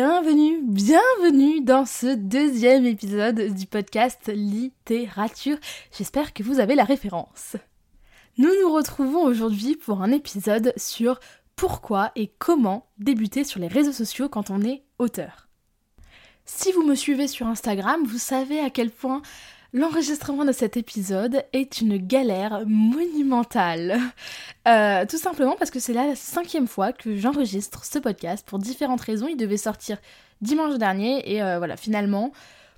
Bienvenue, 0.00 0.60
bienvenue 0.62 1.60
dans 1.60 1.84
ce 1.84 2.14
deuxième 2.14 2.86
épisode 2.86 3.52
du 3.52 3.66
podcast 3.66 4.30
Littérature. 4.32 5.56
J'espère 5.90 6.32
que 6.32 6.44
vous 6.44 6.60
avez 6.60 6.76
la 6.76 6.84
référence. 6.84 7.56
Nous 8.36 8.50
nous 8.62 8.72
retrouvons 8.72 9.24
aujourd'hui 9.24 9.74
pour 9.74 10.00
un 10.00 10.12
épisode 10.12 10.72
sur 10.76 11.18
pourquoi 11.56 12.12
et 12.14 12.30
comment 12.38 12.86
débuter 12.98 13.42
sur 13.42 13.58
les 13.58 13.66
réseaux 13.66 13.90
sociaux 13.90 14.28
quand 14.28 14.50
on 14.50 14.62
est 14.62 14.84
auteur. 15.00 15.48
Si 16.44 16.70
vous 16.70 16.84
me 16.84 16.94
suivez 16.94 17.26
sur 17.26 17.48
Instagram, 17.48 18.00
vous 18.04 18.18
savez 18.18 18.60
à 18.60 18.70
quel 18.70 18.92
point 18.92 19.20
L'enregistrement 19.74 20.46
de 20.46 20.52
cet 20.52 20.78
épisode 20.78 21.44
est 21.52 21.82
une 21.82 21.98
galère 21.98 22.62
monumentale. 22.66 23.98
Euh, 24.66 25.04
tout 25.04 25.18
simplement 25.18 25.56
parce 25.58 25.70
que 25.70 25.78
c'est 25.78 25.92
la 25.92 26.14
cinquième 26.16 26.66
fois 26.66 26.94
que 26.94 27.16
j'enregistre 27.16 27.84
ce 27.84 27.98
podcast 27.98 28.46
pour 28.46 28.58
différentes 28.58 29.02
raisons. 29.02 29.28
Il 29.28 29.36
devait 29.36 29.58
sortir 29.58 29.98
dimanche 30.40 30.78
dernier 30.78 31.30
et 31.30 31.42
euh, 31.42 31.58
voilà, 31.58 31.76
finalement, 31.76 32.32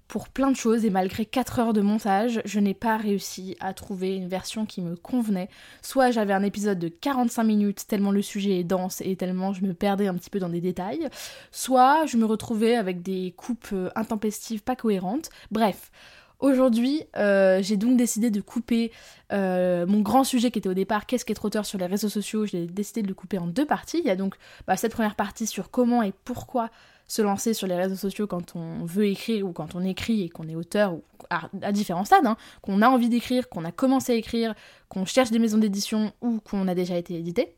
pour 0.08 0.28
plein 0.28 0.50
de 0.50 0.56
choses 0.56 0.84
et 0.84 0.90
malgré 0.90 1.24
4 1.24 1.60
heures 1.60 1.72
de 1.72 1.80
montage, 1.80 2.42
je 2.44 2.58
n'ai 2.58 2.74
pas 2.74 2.96
réussi 2.96 3.56
à 3.60 3.72
trouver 3.72 4.16
une 4.16 4.26
version 4.26 4.66
qui 4.66 4.82
me 4.82 4.96
convenait. 4.96 5.48
Soit 5.82 6.10
j'avais 6.10 6.32
un 6.32 6.42
épisode 6.42 6.80
de 6.80 6.88
45 6.88 7.44
minutes 7.44 7.86
tellement 7.86 8.10
le 8.10 8.20
sujet 8.20 8.58
est 8.58 8.64
dense 8.64 9.00
et 9.02 9.14
tellement 9.14 9.52
je 9.52 9.62
me 9.62 9.74
perdais 9.74 10.08
un 10.08 10.14
petit 10.14 10.30
peu 10.30 10.40
dans 10.40 10.48
des 10.48 10.60
détails, 10.60 11.08
soit 11.52 12.06
je 12.06 12.16
me 12.16 12.24
retrouvais 12.24 12.74
avec 12.74 13.02
des 13.02 13.32
coupes 13.36 13.68
euh, 13.72 13.90
intempestives 13.94 14.64
pas 14.64 14.74
cohérentes. 14.74 15.30
Bref. 15.52 15.92
Aujourd'hui, 16.40 17.02
euh, 17.18 17.60
j'ai 17.62 17.76
donc 17.76 17.98
décidé 17.98 18.30
de 18.30 18.40
couper 18.40 18.92
euh, 19.30 19.86
mon 19.86 20.00
grand 20.00 20.24
sujet 20.24 20.50
qui 20.50 20.58
était 20.58 20.70
au 20.70 20.74
départ 20.74 21.04
qu'est-ce 21.04 21.26
qu'être 21.26 21.44
auteur 21.44 21.66
sur 21.66 21.78
les 21.78 21.84
réseaux 21.84 22.08
sociaux. 22.08 22.46
J'ai 22.46 22.66
décidé 22.66 23.02
de 23.02 23.08
le 23.08 23.14
couper 23.14 23.38
en 23.38 23.46
deux 23.46 23.66
parties. 23.66 23.98
Il 23.98 24.06
y 24.06 24.10
a 24.10 24.16
donc 24.16 24.36
bah, 24.66 24.76
cette 24.78 24.92
première 24.92 25.16
partie 25.16 25.46
sur 25.46 25.70
comment 25.70 26.02
et 26.02 26.14
pourquoi 26.24 26.70
se 27.06 27.20
lancer 27.20 27.52
sur 27.52 27.66
les 27.66 27.74
réseaux 27.74 27.96
sociaux 27.96 28.26
quand 28.26 28.56
on 28.56 28.84
veut 28.84 29.06
écrire 29.06 29.46
ou 29.46 29.52
quand 29.52 29.74
on 29.74 29.84
écrit 29.84 30.22
et 30.22 30.28
qu'on 30.30 30.48
est 30.48 30.54
auteur 30.54 30.94
ou 30.94 31.02
à, 31.28 31.72
différents 31.72 32.04
stades, 32.04 32.24
hein, 32.24 32.36
qu'on 32.62 32.80
a 32.80 32.88
envie 32.88 33.08
d'écrire, 33.08 33.48
qu'on 33.48 33.64
a 33.64 33.72
commencé 33.72 34.12
à 34.12 34.14
écrire, 34.14 34.54
qu'on 34.88 35.04
cherche 35.04 35.30
des 35.30 35.38
maisons 35.38 35.58
d'édition 35.58 36.12
ou 36.22 36.40
qu'on 36.40 36.68
a 36.68 36.74
déjà 36.74 36.96
été 36.96 37.14
édité. 37.14 37.54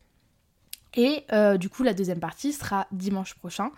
Et 0.94 1.24
euh, 1.32 1.56
du 1.56 1.68
coup, 1.68 1.84
la 1.84 1.94
deuxième 1.94 2.20
partie 2.20 2.52
sera 2.52 2.86
dimanche 2.92 3.34
prochain. 3.34 3.70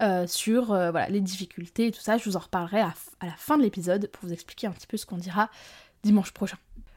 Euh, 0.00 0.26
sur 0.26 0.72
euh, 0.72 0.90
voilà, 0.90 1.08
les 1.08 1.20
difficultés 1.20 1.86
et 1.86 1.90
tout 1.92 2.00
ça. 2.00 2.18
Je 2.18 2.24
vous 2.24 2.36
en 2.36 2.40
reparlerai 2.40 2.80
à, 2.80 2.94
la 3.22 3.36
fin 3.36 3.56
de 3.56 3.62
l'épisode 3.62 4.08
pour 4.08 4.26
vous 4.26 4.32
expliquer 4.32 4.66
un 4.66 4.72
petit 4.72 4.88
peu 4.88 4.96
ce 4.96 5.06
qu'on 5.06 5.18
dira 5.18 5.50
dimanche 6.02 6.32
prochain. 6.32 6.56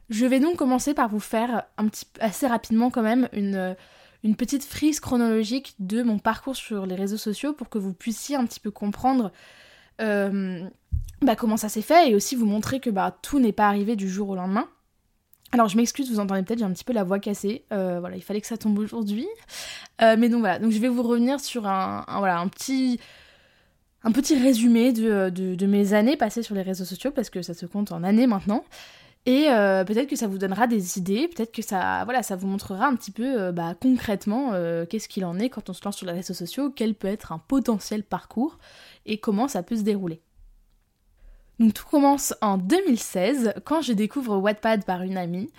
Je 0.10 0.26
vais 0.26 0.40
donc 0.40 0.56
commencer 0.56 0.96
par 0.96 1.08
vous 1.08 1.20
faire 1.20 1.64
un 1.78 1.88
petit, 1.88 2.08
assez 2.20 2.48
rapidement 2.48 2.90
quand 2.90 3.04
même 3.04 3.30
une, 3.34 3.76
une 4.24 4.36
petite 4.36 4.64
frise 4.64 5.00
chronologique 5.00 5.76
de 5.80 6.02
mon 6.02 6.18
parcours 6.18 6.56
sur 6.56 6.86
les 6.88 6.96
réseaux 6.96 7.18
sociaux 7.18 7.54
pour 7.54 7.70
que 7.70 7.78
vous 7.78 7.94
puissiez 7.94 8.36
un 8.36 8.46
petit 8.46 8.60
peu 8.60 8.72
comprendre 8.72 9.32
euh, 10.02 10.68
bah, 11.22 11.36
comment 11.36 11.58
ça 11.58 11.70
s'est 11.70 11.82
fait 11.82 12.12
et 12.12 12.16
aussi 12.16 12.36
vous 12.36 12.46
montrer 12.46 12.80
que 12.80 12.90
bah, 12.90 13.16
tout 13.22 13.40
n'est 13.40 13.52
pas 13.52 13.68
arrivé 13.68 13.96
du 13.96 14.10
jour 14.10 14.30
au 14.30 14.36
lendemain. 14.36 14.68
Alors 15.54 15.70
je 15.70 15.78
m'excuse, 15.78 16.12
vous 16.12 16.20
entendez 16.20 16.44
peut-être, 16.44 16.60
j'ai 16.60 16.66
un 16.66 16.74
petit 16.74 16.84
peu 16.84 16.94
la 16.94 17.04
voix 17.04 17.20
cassée. 17.20 17.64
Euh, 17.72 18.00
voilà, 18.00 18.18
il 18.18 18.22
fallait 18.22 18.42
que 18.42 18.48
ça 18.48 18.58
tombe 18.58 18.78
aujourd'hui. 18.80 19.28
Euh, 20.02 20.16
mais 20.18 20.30
donc 20.30 20.42
voilà, 20.42 20.60
donc 20.60 20.72
je 20.72 20.80
vais 20.80 20.90
vous 20.90 21.04
revenir 21.04 21.40
sur 21.40 21.68
un, 21.68 22.06
voilà, 22.18 22.40
un 22.40 22.48
petit 22.48 23.00
un 24.04 24.12
petit 24.12 24.38
résumé 24.38 24.94
de, 24.94 25.66
mes 25.66 25.94
années 25.94 26.18
passées 26.18 26.44
sur 26.44 26.56
les 26.56 26.62
réseaux 26.62 26.86
sociaux 26.86 27.12
parce 27.12 27.30
que 27.30 27.42
ça 27.42 27.54
se 27.54 27.66
compte 27.66 27.92
en 27.92 28.04
années 28.04 28.28
maintenant. 28.28 28.64
Et 29.26 29.50
euh, 29.50 29.84
peut-être 29.84 30.08
que 30.08 30.16
ça 30.16 30.28
vous 30.28 30.38
donnera 30.38 30.68
des 30.68 30.98
idées, 30.98 31.28
peut-être 31.28 31.52
que 31.52 31.62
ça, 31.62 32.04
voilà, 32.06 32.24
ça 32.24 32.38
vous 32.38 32.48
montrera 32.48 32.88
un 32.88 32.96
petit 32.96 33.12
peu 33.12 33.52
bah, 33.52 33.74
concrètement 33.82 34.52
qu'est-ce 34.90 35.10
qu'il 35.10 35.26
en 35.26 35.40
est 35.40 35.50
quand 35.50 35.70
on 35.70 35.74
se 35.74 35.82
lance 35.84 35.98
sur 35.98 36.06
les 36.06 36.14
réseaux 36.14 36.34
sociaux, 36.34 36.72
quel 36.74 36.94
peut 36.94 37.08
être 37.08 37.32
un 37.32 37.40
potentiel 37.40 38.04
parcours 38.04 38.58
et 39.06 39.18
comment 39.18 39.48
ça 39.48 39.64
peut 39.64 39.76
se 39.76 39.82
dérouler. 39.82 40.22
Donc 41.60 41.74
tout 41.74 41.86
commence 41.86 42.36
en 42.42 42.58
2016 42.58 43.54
quand 43.66 43.82
je 43.82 43.94
découvre 43.94 44.38
Wattpad 44.38 44.86
par 44.86 45.02
une 45.02 45.18
amie. 45.18 45.50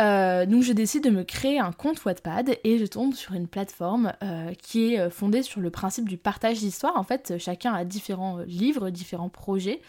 Euh, 0.00 0.46
donc 0.46 0.62
je 0.62 0.72
décide 0.72 1.02
de 1.02 1.10
me 1.10 1.24
créer 1.24 1.58
un 1.58 1.72
compte 1.72 2.04
Wattpad 2.04 2.56
et 2.62 2.78
je 2.78 2.86
tombe 2.86 3.14
sur 3.14 3.34
une 3.34 3.48
plateforme 3.48 4.12
euh, 4.22 4.52
qui 4.54 4.94
est 4.94 5.00
euh, 5.00 5.10
fondée 5.10 5.42
sur 5.42 5.60
le 5.60 5.70
principe 5.70 6.08
du 6.08 6.16
partage 6.16 6.58
d'histoire. 6.58 6.96
En 6.96 7.02
fait, 7.02 7.34
chacun 7.38 7.72
a 7.72 7.84
différents 7.84 8.38
livres, 8.46 8.90
différents 8.90 9.28
projets. 9.30 9.80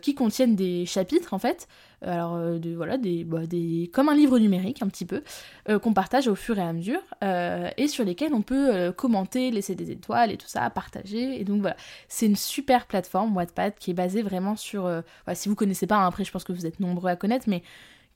Qui 0.00 0.14
contiennent 0.14 0.56
des 0.56 0.86
chapitres 0.86 1.34
en 1.34 1.38
fait, 1.38 1.68
alors 2.04 2.34
euh, 2.36 2.58
voilà, 2.76 2.98
des, 2.98 3.24
bah, 3.24 3.46
des, 3.46 3.90
comme 3.92 4.08
un 4.08 4.14
livre 4.14 4.38
numérique 4.38 4.82
un 4.82 4.88
petit 4.88 5.04
peu, 5.04 5.22
euh, 5.68 5.78
qu'on 5.78 5.92
partage 5.92 6.28
au 6.28 6.34
fur 6.34 6.58
et 6.58 6.62
à 6.62 6.72
mesure, 6.72 7.00
et 7.76 7.88
sur 7.88 8.04
lesquels 8.04 8.34
on 8.34 8.42
peut 8.42 8.92
commenter, 8.92 9.50
laisser 9.50 9.74
des 9.74 9.90
étoiles 9.90 10.30
et 10.30 10.36
tout 10.36 10.46
ça, 10.46 10.68
partager, 10.70 11.40
et 11.40 11.44
donc 11.44 11.60
voilà, 11.60 11.76
c'est 12.08 12.26
une 12.26 12.36
super 12.36 12.86
plateforme 12.86 13.34
Wattpad 13.36 13.74
qui 13.78 13.90
est 13.90 13.94
basée 13.94 14.22
vraiment 14.22 14.56
sur, 14.56 14.90
si 15.32 15.48
vous 15.48 15.54
connaissez 15.54 15.86
pas, 15.86 15.96
hein, 15.96 16.06
après 16.06 16.24
je 16.24 16.30
pense 16.30 16.44
que 16.44 16.52
vous 16.52 16.66
êtes 16.66 16.80
nombreux 16.80 17.10
à 17.10 17.16
connaître, 17.16 17.46
mais 17.48 17.62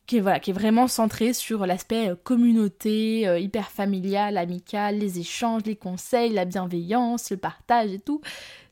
qui 0.08 0.16
est, 0.16 0.20
voilà, 0.20 0.41
qui 0.41 0.50
est 0.50 0.54
vraiment 0.54 0.88
centré 0.88 1.32
sur 1.32 1.66
l'aspect 1.66 2.10
communauté, 2.24 3.38
hyper 3.41 3.70
familial, 3.70 4.36
amical, 4.38 4.98
les 4.98 5.20
échanges, 5.20 5.62
les 5.66 5.76
conseils, 5.76 6.32
la 6.32 6.46
bienveillance, 6.46 7.30
le 7.30 7.36
partage 7.36 7.92
et 7.92 8.00
tout. 8.00 8.20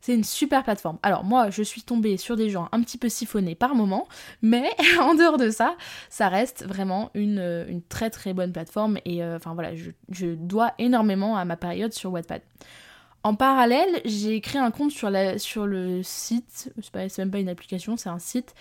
C'est 0.06 0.14
une 0.14 0.22
super 0.22 0.62
plateforme. 0.62 1.00
Alors 1.02 1.24
moi, 1.24 1.50
je 1.50 1.64
suis 1.64 1.82
tombée 1.82 2.16
sur 2.16 2.36
des 2.36 2.48
gens 2.48 2.68
un 2.70 2.80
petit 2.80 2.96
peu 2.96 3.08
siphonnés 3.08 3.56
par 3.56 3.74
moment, 3.74 4.06
mais 4.40 4.70
en 5.00 5.16
dehors 5.16 5.36
de 5.36 5.50
ça, 5.50 5.76
ça 6.10 6.28
reste 6.28 6.64
vraiment 6.64 7.10
une, 7.14 7.40
euh, 7.40 7.64
très 7.88 8.08
très 8.08 8.32
bonne 8.32 8.52
plateforme 8.52 8.98
et 9.04 9.24
euh, 9.24 9.34
enfin 9.34 9.54
voilà, 9.54 9.72
je, 9.74 10.26
dois 10.34 10.74
énormément 10.78 11.36
à 11.36 11.44
ma 11.44 11.56
période 11.56 11.92
sur 11.92 12.12
Wattpad. 12.12 12.40
En 13.24 13.34
parallèle, 13.34 14.00
j'ai 14.04 14.40
créé 14.40 14.60
un 14.60 14.70
compte 14.70 14.92
sur, 14.92 15.10
la, 15.10 15.40
sur 15.40 15.66
le 15.66 16.04
site, 16.04 16.72
c'est 16.80 17.18
même 17.18 17.32
pas 17.32 17.40
une 17.40 17.48
application, 17.48 17.96
c'est 17.96 18.08
un 18.08 18.20
site 18.20 18.54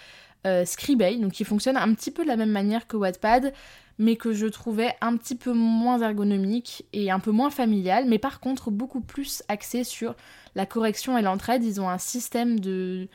euh, 0.46 0.66
Scribay, 0.66 1.18
donc 1.18 1.34
qui 1.34 1.44
fonctionne 1.44 1.78
un 1.78 1.94
petit 1.94 2.12
peu 2.12 2.24
de 2.24 2.28
la 2.28 2.38
même 2.38 2.52
manière 2.52 2.88
que 2.88 2.98
Wattpad, 2.98 3.54
mais 3.98 4.16
que 4.16 4.34
je 4.34 4.48
trouvais 4.48 4.94
un 5.02 5.16
petit 5.18 5.36
peu 5.36 5.54
moins 5.54 6.02
ergonomique 6.02 6.86
et 6.94 7.12
un 7.12 7.20
peu 7.20 7.32
moins 7.32 7.50
familial, 7.50 8.06
mais 8.08 8.20
par 8.20 8.40
contre 8.40 8.72
beaucoup 8.72 9.02
plus 9.02 9.44
axé 9.48 9.84
sur 9.84 10.16
la 10.56 10.66
correction 10.66 11.18
et 11.18 11.22
l'entraide. 11.22 11.64
Ils 11.64 11.80
ont 11.80 11.90
un 11.90 11.98
système 11.98 12.60
de, 12.60 13.08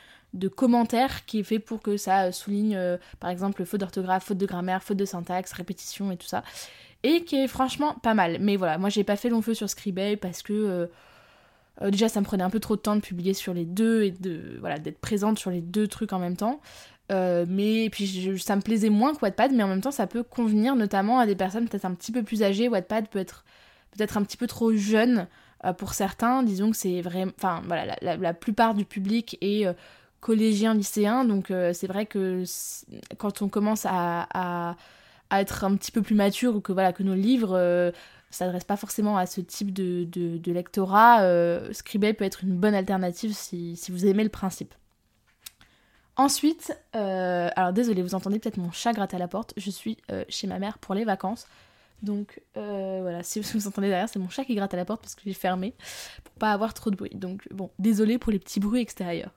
commentaires 0.56 1.26
qui 1.26 1.40
est 1.40 1.44
fait 1.44 1.58
pour 1.58 1.82
que 1.82 1.96
ça 1.96 2.32
souligne 2.32 2.76
euh, 2.76 2.96
par 3.18 3.30
exemple 3.30 3.64
faute 3.64 3.80
d'orthographe, 3.80 4.24
faute 4.24 4.38
de 4.38 4.46
grammaire, 4.46 4.82
faute 4.82 4.96
de 4.96 5.04
syntaxe, 5.04 5.52
répétition 5.52 6.10
et 6.12 6.16
tout 6.16 6.28
ça. 6.28 6.44
Et 7.02 7.24
qui 7.24 7.36
est 7.36 7.48
franchement 7.48 7.94
pas 8.02 8.14
mal. 8.14 8.38
Mais 8.40 8.56
voilà, 8.56 8.78
moi 8.78 8.88
j'ai 8.88 9.04
pas 9.04 9.16
fait 9.16 9.28
long 9.28 9.42
feu 9.42 9.54
sur 9.54 9.68
Scribay 9.68 10.16
parce 10.16 10.42
que 10.42 10.52
euh, 10.52 10.86
euh, 11.82 11.90
déjà 11.90 12.08
ça 12.08 12.20
me 12.20 12.24
prenait 12.24 12.44
un 12.44 12.50
peu 12.50 12.60
trop 12.60 12.76
de 12.76 12.80
temps 12.80 12.96
de 12.96 13.00
publier 13.00 13.34
sur 13.34 13.52
les 13.52 13.64
deux 13.64 14.02
et 14.02 14.10
de 14.10 14.58
voilà 14.60 14.78
d'être 14.78 15.00
présente 15.00 15.38
sur 15.38 15.50
les 15.50 15.60
deux 15.60 15.88
trucs 15.88 16.12
en 16.12 16.18
même 16.18 16.36
temps. 16.36 16.60
Mais 17.10 17.88
puis 17.90 18.38
ça 18.38 18.56
me 18.56 18.62
plaisait 18.62 18.90
moins 18.90 19.14
que 19.14 19.20
Wattpad, 19.22 19.52
mais 19.52 19.62
en 19.62 19.68
même 19.68 19.80
temps 19.80 19.90
ça 19.90 20.06
peut 20.06 20.22
convenir 20.22 20.76
notamment 20.76 21.18
à 21.18 21.26
des 21.26 21.34
personnes 21.34 21.68
peut-être 21.68 21.84
un 21.84 21.94
petit 21.94 22.12
peu 22.12 22.22
plus 22.22 22.42
âgées. 22.42 22.68
Wattpad 22.68 23.08
peut 23.08 23.18
être 23.18 23.44
peut-être 23.90 24.16
un 24.16 24.22
petit 24.22 24.36
peu 24.36 24.46
trop 24.46 24.72
jeune 24.72 25.26
euh, 25.64 25.72
pour 25.72 25.94
certains, 25.94 26.42
disons 26.42 26.70
que 26.70 26.76
c'est 26.76 27.00
vraiment. 27.02 27.32
Enfin, 27.36 27.62
voilà, 27.66 27.96
la, 28.00 28.34
plupart 28.34 28.74
du 28.74 28.84
public 28.84 29.36
est 29.40 29.66
euh, 29.66 29.72
collégien, 30.20 30.74
lycéen, 30.74 31.24
donc 31.24 31.50
euh, 31.50 31.72
c'est 31.72 31.86
vrai 31.86 32.06
que 32.06 32.44
quand 33.18 33.42
on 33.42 33.48
commence 33.48 33.86
à, 33.86 34.26
à, 34.32 34.76
être 35.40 35.64
un 35.64 35.76
petit 35.76 35.92
peu 35.92 36.02
plus 36.02 36.14
mature 36.14 36.56
ou 36.56 36.60
que, 36.60 36.72
voilà, 36.72 36.92
que 36.92 37.02
nos 37.02 37.14
livres 37.14 37.92
s'adressent 38.30 38.64
pas 38.64 38.76
forcément 38.76 39.16
à 39.16 39.26
ce 39.26 39.40
type 39.40 39.72
de, 39.72 40.04
de, 40.04 40.52
lectorat, 40.52 41.22
Scribay 41.72 42.14
peut 42.14 42.24
être 42.24 42.42
une 42.42 42.56
bonne 42.56 42.74
alternative 42.74 43.32
si, 43.32 43.76
si 43.76 43.92
vous 43.92 44.06
aimez 44.06 44.24
le 44.24 44.30
principe. 44.30 44.74
Ensuite, 46.20 46.76
alors 46.92 47.72
désolé, 47.72 48.02
vous 48.02 48.14
entendez 48.14 48.38
peut-être 48.38 48.58
mon 48.58 48.70
chat 48.70 48.92
gratter 48.92 49.16
à 49.16 49.18
la 49.18 49.28
porte, 49.28 49.54
je 49.56 49.70
suis 49.70 49.96
chez 50.28 50.46
ma 50.46 50.58
mère 50.58 50.76
pour 50.78 50.94
les 50.94 51.04
vacances. 51.04 51.46
Donc 52.02 52.40
euh, 52.56 52.98
voilà, 53.02 53.22
si 53.22 53.40
vous 53.40 53.66
entendez 53.66 53.88
derrière, 53.88 54.08
c'est 54.08 54.18
mon 54.18 54.28
chat 54.28 54.44
qui 54.44 54.54
gratte 54.54 54.74
à 54.74 54.76
la 54.76 54.84
porte 54.84 55.02
parce 55.02 55.14
que 55.14 55.22
j'ai 55.24 55.34
fermé 55.34 55.74
pour 56.24 56.34
pas 56.34 56.52
avoir 56.52 56.74
trop 56.74 56.90
de 56.90 56.96
bruit. 56.96 57.14
Donc 57.14 57.46
bon, 57.50 57.70
désolé 57.78 58.18
pour 58.18 58.32
les 58.32 58.38
petits 58.38 58.60
bruits 58.60 58.80
extérieurs. 58.80 59.32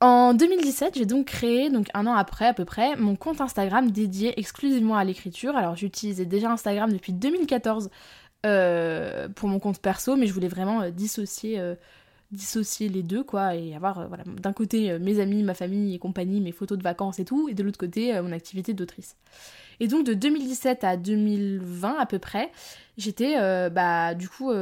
En 0.00 0.34
2017, 0.34 0.98
j'ai 0.98 1.06
donc 1.06 1.26
créé, 1.26 1.70
donc 1.70 1.88
un 1.94 2.06
an 2.06 2.14
après 2.14 2.46
à 2.46 2.52
peu 2.52 2.64
près, 2.64 2.96
mon 2.96 3.16
compte 3.16 3.40
Instagram 3.40 3.90
dédié 3.90 4.38
exclusivement 4.38 4.96
à 4.96 5.04
l'écriture. 5.04 5.56
Alors 5.56 5.76
j'utilisais 5.76 6.26
déjà 6.26 6.50
Instagram 6.50 6.92
depuis 6.92 7.12
2014 7.12 7.90
pour 8.42 9.48
mon 9.48 9.58
compte 9.58 9.80
perso, 9.80 10.16
mais 10.16 10.26
je 10.26 10.34
voulais 10.34 10.48
vraiment 10.48 10.90
dissocier 10.90 11.58
dissocier 12.34 12.88
les 12.88 13.02
deux 13.02 13.24
quoi 13.24 13.54
et 13.54 13.74
avoir 13.74 14.08
voilà 14.08 14.24
d'un 14.26 14.52
côté 14.52 14.98
mes 14.98 15.20
amis 15.20 15.42
ma 15.42 15.54
famille 15.54 15.94
et 15.94 15.98
compagnie 15.98 16.40
mes 16.40 16.52
photos 16.52 16.78
de 16.78 16.82
vacances 16.82 17.18
et 17.18 17.24
tout 17.24 17.48
et 17.48 17.54
de 17.54 17.62
l'autre 17.62 17.78
côté 17.78 18.20
mon 18.20 18.32
activité 18.32 18.74
d'autrice 18.74 19.16
et 19.80 19.88
donc 19.88 20.06
de 20.06 20.14
2017 20.14 20.84
à 20.84 20.96
2020 20.96 21.96
à 21.98 22.06
peu 22.06 22.18
près 22.18 22.50
j'étais 22.96 23.36
bah 23.70 24.14
du 24.14 24.28
coup 24.28 24.52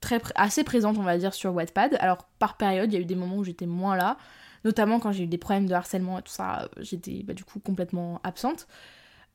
très 0.00 0.20
assez 0.34 0.64
présente 0.64 0.98
on 0.98 1.02
va 1.02 1.18
dire 1.18 1.34
sur 1.34 1.54
Wattpad 1.54 1.96
alors 2.00 2.28
par 2.38 2.56
période 2.56 2.92
il 2.92 2.94
y 2.94 2.98
a 2.98 3.00
eu 3.00 3.06
des 3.06 3.16
moments 3.16 3.38
où 3.38 3.44
j'étais 3.44 3.66
moins 3.66 3.96
là 3.96 4.16
notamment 4.66 4.98
quand 4.98 5.12
j'ai 5.12 5.24
eu 5.24 5.28
des 5.28 5.38
problèmes 5.38 5.66
de 5.66 5.74
harcèlement 5.74 6.18
et 6.18 6.22
tout 6.22 6.32
ça, 6.32 6.68
j'étais 6.78 7.22
bah, 7.22 7.32
du 7.32 7.44
coup 7.44 7.60
complètement 7.60 8.20
absente. 8.24 8.66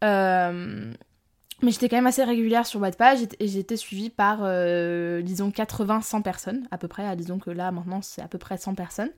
Euh, 0.04 0.94
mais 1.62 1.72
j'étais 1.72 1.90
quand 1.90 1.98
même 1.98 2.08
assez 2.08 2.24
régulière 2.24 2.66
sur 2.66 2.80
Wattpad 2.82 3.36
et 3.40 3.48
j'étais 3.48 3.78
suivie 3.78 4.10
par, 4.10 4.40
euh, 4.42 5.22
disons, 5.22 5.50
80-100 5.50 6.22
personnes 6.22 6.68
à 6.72 6.78
peu 6.78 6.88
près. 6.88 7.16
Disons 7.16 7.40
que 7.40 7.50
là, 7.50 7.72
maintenant, 7.72 8.02
c'est 8.02 8.22
à 8.22 8.28
peu 8.28 8.38
près 8.38 8.58
100 8.58 8.76
personnes. 8.76 9.12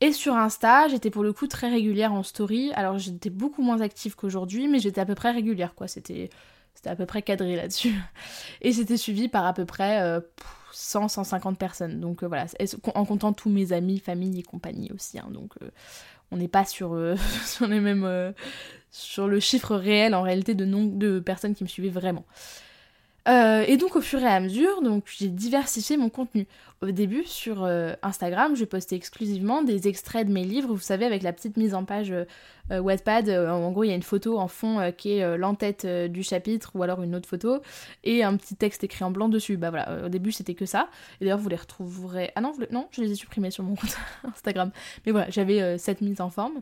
Et 0.00 0.12
sur 0.12 0.34
Insta, 0.36 0.88
j'étais 0.88 1.10
pour 1.10 1.22
le 1.22 1.32
coup 1.32 1.46
très 1.46 1.70
régulière 1.70 2.12
en 2.12 2.22
story. 2.22 2.72
Alors 2.74 2.98
j'étais 2.98 3.30
beaucoup 3.30 3.62
moins 3.62 3.80
active 3.80 4.14
qu'aujourd'hui, 4.14 4.68
mais 4.68 4.78
j'étais 4.78 5.00
à 5.00 5.06
peu 5.06 5.14
près 5.14 5.30
régulière, 5.30 5.74
quoi. 5.74 5.88
C'était 5.88 6.30
à 6.84 6.94
peu 6.94 7.06
près 7.06 7.22
cadré 7.22 7.56
là-dessus. 7.56 7.94
Et 8.60 8.72
j'étais 8.72 8.96
suivie 8.96 9.28
par 9.28 9.46
à 9.46 9.54
peu 9.54 9.64
près 9.64 10.02
euh, 10.02 10.20
100, 10.76 11.08
150 11.08 11.58
personnes. 11.58 12.00
Donc 12.00 12.22
euh, 12.22 12.28
voilà, 12.28 12.46
en 12.94 13.04
comptant 13.04 13.32
tous 13.32 13.48
mes 13.48 13.72
amis, 13.72 13.98
famille 13.98 14.38
et 14.38 14.42
compagnie 14.42 14.92
aussi. 14.92 15.18
Hein. 15.18 15.28
donc 15.30 15.52
euh, 15.62 15.70
on 16.30 16.36
n'est 16.36 16.48
pas 16.48 16.64
sur, 16.64 16.94
euh, 16.94 17.16
sur 17.46 17.66
les 17.66 17.80
mêmes. 17.80 18.34
Sur 18.90 19.28
le 19.28 19.40
chiffre 19.40 19.76
réel 19.76 20.14
en 20.14 20.22
réalité 20.22 20.54
de 20.54 20.64
nombre 20.64 20.96
de 20.96 21.20
personnes 21.20 21.54
qui 21.54 21.64
me 21.64 21.68
suivaient 21.68 21.88
vraiment. 21.88 22.24
Euh, 23.28 23.64
et 23.66 23.76
donc 23.76 23.96
au 23.96 24.00
fur 24.00 24.20
et 24.20 24.26
à 24.26 24.38
mesure, 24.38 24.82
donc 24.82 25.04
j'ai 25.06 25.28
diversifié 25.28 25.96
mon 25.96 26.08
contenu. 26.08 26.46
Au 26.82 26.90
début 26.90 27.24
sur 27.24 27.64
euh, 27.64 27.94
Instagram, 28.02 28.54
je 28.54 28.64
postais 28.64 28.94
exclusivement 28.94 29.62
des 29.62 29.88
extraits 29.88 30.28
de 30.28 30.32
mes 30.32 30.44
livres, 30.44 30.68
vous 30.68 30.78
savez 30.78 31.06
avec 31.06 31.22
la 31.22 31.32
petite 31.32 31.56
mise 31.56 31.74
en 31.74 31.84
page 31.84 32.12
euh, 32.12 32.80
Wattpad. 32.80 33.28
en 33.30 33.72
gros, 33.72 33.82
il 33.82 33.88
y 33.88 33.92
a 33.92 33.96
une 33.96 34.02
photo 34.02 34.38
en 34.38 34.46
fond 34.46 34.92
qui 34.96 35.12
est 35.12 35.36
l'entête 35.36 35.86
du 35.86 36.22
chapitre 36.22 36.72
ou 36.74 36.82
alors 36.82 37.02
une 37.02 37.14
autre 37.14 37.28
photo 37.28 37.62
et 38.04 38.22
un 38.22 38.36
petit 38.36 38.54
texte 38.54 38.84
écrit 38.84 39.04
en 39.04 39.10
blanc 39.10 39.28
dessus. 39.28 39.56
Bah 39.56 39.70
voilà, 39.70 40.04
au 40.06 40.08
début 40.08 40.32
c'était 40.32 40.54
que 40.54 40.66
ça. 40.66 40.88
Et 41.20 41.24
d'ailleurs 41.24 41.38
vous 41.38 41.48
les 41.48 41.56
retrouverez. 41.56 42.32
Ah 42.36 42.40
non, 42.40 42.52
non, 42.70 42.88
je 42.92 43.02
les 43.02 43.10
ai 43.10 43.14
supprimés 43.14 43.50
sur 43.50 43.64
mon 43.64 43.74
compte 43.74 43.96
Instagram. 44.24 44.70
Mais 45.04 45.12
voilà, 45.12 45.30
j'avais 45.30 45.78
cette 45.78 46.00
mise 46.00 46.20
en 46.20 46.30
forme. 46.30 46.60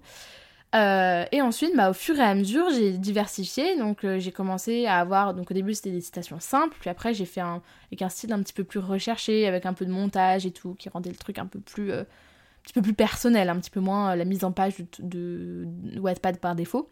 Euh, 0.75 1.25
et 1.31 1.41
ensuite, 1.41 1.76
bah, 1.76 1.91
au 1.91 1.93
fur 1.93 2.17
et 2.17 2.23
à 2.23 2.35
mesure, 2.35 2.69
j'ai 2.71 2.99
diversifié. 2.99 3.76
Donc, 3.79 4.05
euh, 4.05 4.19
j'ai 4.19 4.32
commencé 4.32 4.87
à 4.87 4.99
avoir. 4.99 5.35
Donc, 5.35 5.50
au 5.50 5.55
début, 5.55 5.75
c'était 5.75 5.93
des 5.93 6.00
citations 6.00 6.41
simples. 6.41 6.76
Puis 6.81 6.91
après, 6.91 7.15
j'ai 7.15 7.26
fait 7.26 7.41
un, 7.41 7.62
avec 7.87 8.03
un 8.03 8.09
style 8.09 8.32
un 8.32 8.43
petit 8.43 8.53
peu 8.53 8.65
plus 8.65 8.81
recherché, 8.81 9.47
avec 9.47 9.67
un 9.67 9.73
peu 9.73 9.87
de 9.87 9.93
montage 9.93 10.47
et 10.47 10.50
tout, 10.50 10.75
qui 10.75 10.88
rendait 10.88 11.11
le 11.11 11.17
truc 11.17 11.38
un 11.38 11.47
peu 11.47 11.61
plus, 11.61 11.93
euh, 11.93 12.00
un 12.00 12.62
petit 12.62 12.73
peu 12.73 12.93
personnel, 12.93 13.49
un 13.50 13.56
petit 13.61 13.71
peu 13.71 13.81
moins 13.81 14.17
la 14.17 14.25
mise 14.25 14.43
en 14.44 14.53
page 14.53 14.75
de, 14.79 15.65
de 15.67 16.00
Wattpad 16.00 16.38
par 16.38 16.56
défaut. 16.56 16.91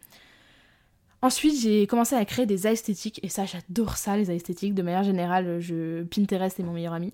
Ensuite, 1.21 1.61
j'ai 1.61 1.87
commencé 1.87 2.17
à 2.17 2.25
créer 2.25 2.47
des 2.47 2.67
esthétiques, 2.67 3.21
et 3.23 3.29
ça, 3.29 3.45
j'adore 3.47 3.97
ça, 3.97 4.17
les 4.17 4.31
esthétiques. 4.33 4.75
De 4.75 4.83
manière 4.83 5.05
générale, 5.05 5.61
je... 5.61 6.03
Pinterest 6.03 6.59
est 6.59 6.65
mon 6.65 6.73
meilleur 6.73 6.95
ami. 6.95 7.13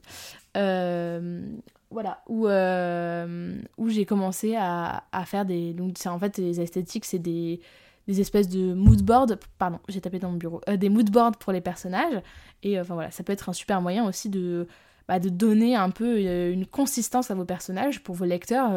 Voilà, 1.90 2.23
où, 2.29 2.46
euh, 2.46 3.56
où 3.79 3.88
j'ai 3.88 4.05
commencé 4.05 4.56
à, 4.56 5.05
à, 5.12 5.25
faire 5.25 5.44
des. 5.44 5.73
Donc, 5.73 5.96
c'est 5.99 6.08
en 6.08 6.19
fait, 6.19 6.37
les 6.38 6.61
esthétiques, 6.61 7.06
c'est 7.06 7.19
des, 7.19 7.61
des 8.06 8.20
espèces 8.20 8.49
de 8.49 8.75
mood 8.75 9.02
boards. 9.02 9.38
Pardon, 9.58 9.79
j'ai 9.88 10.00
tapé 10.00 10.19
dans 10.19 10.31
mon 10.31 10.37
bureau. 10.37 10.61
Euh, 10.69 10.76
des 10.76 10.90
mood 10.90 11.11
boards 11.11 11.38
pour 11.38 11.52
les 11.52 11.61
personnages. 11.61 12.20
Et 12.62 12.79
enfin 12.79 12.94
voilà, 12.94 13.11
ça 13.11 13.23
peut 13.23 13.32
être 13.32 13.49
un 13.49 13.52
super 13.55 13.81
moyen 13.81 14.06
aussi 14.06 14.29
de, 14.29 14.67
bah, 15.06 15.19
de 15.19 15.31
donner 15.31 15.76
un 15.76 15.90
peu 15.90 16.20
une 16.20 16.67
consistance 16.67 17.31
à 17.31 17.35
vos 17.35 17.46
personnages 17.46 18.02
pour 18.02 18.14
vos 18.14 18.26
lecteurs. 18.26 18.73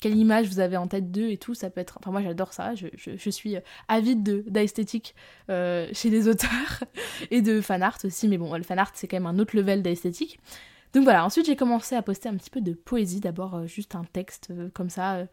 quelle 0.00 0.16
image 0.16 0.48
vous 0.48 0.58
avez 0.58 0.76
en 0.76 0.88
tête 0.88 1.12
d'eux 1.12 1.30
et 1.30 1.36
tout, 1.36 1.54
ça 1.54 1.70
peut 1.70 1.80
être. 1.80 1.98
Enfin, 2.00 2.10
moi 2.10 2.22
j'adore 2.22 2.52
ça, 2.52 2.74
je, 2.74 2.86
je, 2.96 3.10
je 3.16 3.30
suis 3.30 3.56
avide 3.86 4.50
d'esthétique 4.50 5.14
chez 5.48 6.10
les 6.10 6.28
auteurs 6.28 6.82
et 7.30 7.42
de 7.42 7.60
fan 7.60 7.82
art 7.82 7.98
aussi, 8.04 8.26
mais 8.26 8.38
bon, 8.38 8.52
le 8.56 8.62
fan 8.62 8.78
art 8.78 8.92
c'est 8.94 9.06
quand 9.06 9.18
même 9.18 9.26
un 9.26 9.38
autre 9.38 9.54
level 9.54 9.82
d'esthétique. 9.82 10.40
Donc 10.92 11.04
voilà, 11.04 11.24
ensuite 11.24 11.46
j'ai 11.46 11.56
commencé 11.56 11.94
à 11.94 12.02
poster 12.02 12.28
un 12.28 12.36
petit 12.36 12.50
peu 12.50 12.60
de 12.60 12.72
poésie, 12.72 13.20
d'abord 13.20 13.54
euh, 13.54 13.66
juste 13.66 13.94
un 13.94 14.04
texte 14.04 14.48
euh, 14.50 14.68
comme 14.74 14.90
ça 14.90 15.14
euh, 15.14 15.26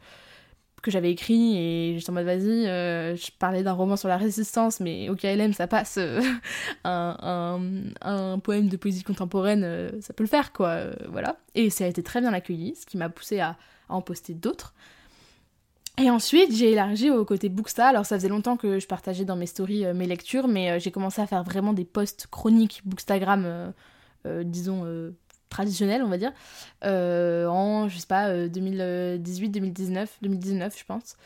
que 0.84 0.92
j'avais 0.92 1.12
écrit 1.12 1.58
et 1.58 1.96
j'étais 1.98 2.12
en 2.12 2.14
mode 2.14 2.26
vas-y, 2.26 2.66
je 2.66 3.32
parlais 3.40 3.64
d'un 3.64 3.74
roman 3.74 3.98
sur 3.98 4.08
la 4.08 4.18
résistance, 4.18 4.80
mais 4.80 5.10
au 5.10 5.16
KLM 5.16 5.52
ça 5.52 5.66
passe, 5.66 5.98
un, 6.84 8.40
poème 8.44 8.70
de 8.70 8.78
poésie 8.78 9.04
contemporaine, 9.04 9.92
ça 10.02 10.14
peut 10.14 10.24
le 10.24 10.30
faire 10.30 10.54
quoi, 10.54 10.82
voilà. 11.10 11.38
Et 11.56 11.72
ça 11.72 11.86
a 11.86 11.88
été 11.88 12.04
très 12.04 12.22
bien 12.22 12.32
accueilli, 12.32 12.76
ce 12.76 12.86
qui 12.86 12.96
m'a 12.96 13.10
poussé 13.10 13.40
à, 13.40 13.58
à, 13.90 13.96
en 13.96 14.04
poster 14.04 14.36
d'autres. 14.36 14.76
Et 15.98 16.12
ensuite, 16.12 16.56
j'ai 16.56 16.72
élargi 16.74 17.10
au 17.10 17.26
côté 17.26 17.50
Booksta. 17.50 17.88
Alors, 17.88 18.06
ça 18.06 18.16
faisait 18.16 18.30
longtemps 18.30 18.56
que 18.56 18.78
je 18.78 18.86
partageais 18.86 19.26
dans 19.26 19.36
mes 19.36 19.48
stories 19.48 19.92
mes 19.96 20.06
lectures, 20.06 20.48
mais 20.48 20.80
j'ai 20.80 20.92
commencé 20.92 21.24
à 21.24 21.28
faire 21.28 21.44
vraiment 21.44 21.74
des 21.74 21.86
posts 21.86 22.28
chroniques 22.28 22.82
Bookstagram, 22.86 23.74
disons, 24.44 24.86
traditionnel, 25.50 26.04
on 26.04 26.10
va 26.10 26.18
dire, 26.18 26.32
euh, 26.84 27.48
en, 27.48 27.88
je 27.90 27.98
sais 27.98 28.08
pas, 28.08 28.48
2018, 28.48 29.50
2019, 29.50 30.18
2019, 30.22 30.78
je 30.78 30.86
pense. 30.86 31.18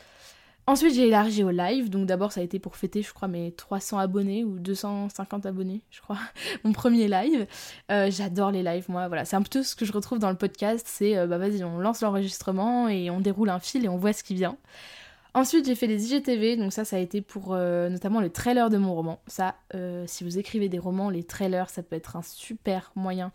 Ensuite, 0.68 0.94
j'ai 0.94 1.08
élargi 1.08 1.42
au 1.42 1.50
live, 1.50 1.90
donc 1.90 2.06
d'abord, 2.06 2.30
ça 2.30 2.40
a 2.40 2.44
été 2.44 2.60
pour 2.60 2.76
fêter, 2.76 3.02
je 3.02 3.12
crois, 3.12 3.26
mes 3.26 3.50
300 3.50 3.98
abonnés 3.98 4.44
ou 4.44 4.60
250 4.60 5.44
abonnés, 5.44 5.82
je 5.90 6.00
crois, 6.00 6.18
mon 6.64 6.72
premier 6.72 7.08
live. 7.08 7.46
Euh, 7.90 8.10
j'adore 8.12 8.52
les 8.52 8.62
lives, 8.62 8.84
moi, 8.88 9.08
voilà, 9.08 9.24
c'est 9.24 9.34
un 9.34 9.42
peu 9.42 9.64
ce 9.64 9.74
que 9.74 9.84
je 9.84 9.92
retrouve 9.92 10.20
dans 10.20 10.30
le 10.30 10.36
podcast, 10.36 10.86
c'est, 10.88 11.16
euh, 11.18 11.26
bah 11.26 11.38
vas-y, 11.38 11.64
on 11.64 11.78
lance 11.78 12.00
l'enregistrement 12.00 12.88
et 12.88 13.10
on 13.10 13.20
déroule 13.20 13.50
un 13.50 13.58
fil 13.58 13.84
et 13.84 13.88
on 13.88 13.96
voit 13.96 14.12
ce 14.12 14.22
qui 14.22 14.34
vient. 14.34 14.56
Ensuite, 15.34 15.66
j'ai 15.66 15.74
fait 15.74 15.88
les 15.88 16.12
IGTV, 16.12 16.56
donc 16.56 16.72
ça, 16.72 16.84
ça 16.84 16.96
a 16.96 16.98
été 16.98 17.22
pour 17.22 17.56
notamment 17.56 18.20
le 18.20 18.28
trailer 18.28 18.68
de 18.68 18.76
mon 18.76 18.94
roman. 18.94 19.18
Ça, 19.26 19.54
si 20.04 20.24
vous 20.24 20.36
écrivez 20.36 20.68
des 20.68 20.78
romans, 20.78 21.08
les 21.08 21.24
trailers, 21.24 21.70
ça 21.70 21.82
peut 21.82 21.96
être 21.96 22.16
un 22.16 22.22
super 22.22 22.92
moyen 22.96 23.32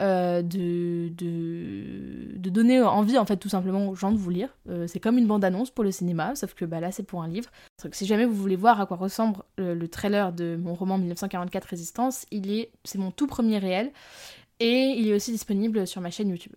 euh, 0.00 0.42
de, 0.42 1.08
de, 1.08 2.38
de, 2.38 2.50
donner 2.50 2.80
envie 2.80 3.18
en 3.18 3.26
fait 3.26 3.36
tout 3.36 3.48
simplement 3.48 3.88
aux 3.88 3.94
gens 3.94 4.12
de 4.12 4.16
vous 4.16 4.30
lire. 4.30 4.48
Euh, 4.68 4.86
c'est 4.86 5.00
comme 5.00 5.18
une 5.18 5.26
bande-annonce 5.26 5.70
pour 5.70 5.84
le 5.84 5.92
cinéma, 5.92 6.34
sauf 6.34 6.54
que 6.54 6.64
bah, 6.64 6.80
là 6.80 6.90
c'est 6.90 7.02
pour 7.02 7.22
un 7.22 7.28
livre. 7.28 7.50
Si 7.92 8.06
jamais 8.06 8.24
vous 8.24 8.34
voulez 8.34 8.56
voir 8.56 8.80
à 8.80 8.86
quoi 8.86 8.96
ressemble 8.96 9.42
le, 9.58 9.86
trailer 9.88 10.32
de 10.32 10.56
mon 10.56 10.74
roman 10.74 10.96
1944 10.98 11.64
Résistance, 11.64 12.26
il 12.30 12.50
est, 12.50 12.70
c'est 12.84 12.98
mon 12.98 13.10
tout 13.10 13.26
premier 13.26 13.58
réel 13.58 13.90
et 14.58 14.94
il 14.96 15.08
est 15.08 15.14
aussi 15.14 15.32
disponible 15.32 15.86
sur 15.86 16.00
ma 16.00 16.10
chaîne 16.10 16.28
YouTube. 16.28 16.54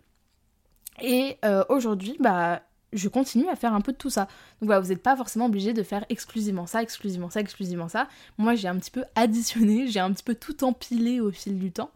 Et 1.01 1.38
euh, 1.44 1.63
aujourd'hui, 1.70 2.15
bah, 2.20 2.62
je 2.94 3.10
continue 3.10 3.50
à 3.50 3.56
faire 3.56 3.74
un 3.74 3.82
peu 3.82 3.91
de 3.91 3.98
tout 3.98 4.10
ça. 4.10 4.22
Donc 4.62 4.67
voilà, 4.67 4.79
vous 4.79 4.89
n'êtes 4.89 5.03
pas 5.03 5.15
forcément 5.15 5.48
obligé 5.48 5.74
de 5.74 5.84
faire 5.84 6.06
exclusivement 6.10 6.67
ça, 6.67 6.82
exclusivement 6.82 7.29
ça, 7.29 7.39
exclusivement 7.39 7.89
ça. 7.89 8.08
Moi 8.38 8.56
j'ai 8.56 8.67
un 8.67 8.77
petit 8.77 8.91
peu 8.91 9.03
additionné, 9.15 9.88
j'ai 9.88 10.00
un 10.00 10.13
petit 10.13 10.24
peu 10.24 10.36
tout 10.36 10.63
empilé 10.63 11.20
au 11.20 11.32
fil 11.32 11.60
du 11.60 11.72
temps. 11.72 11.91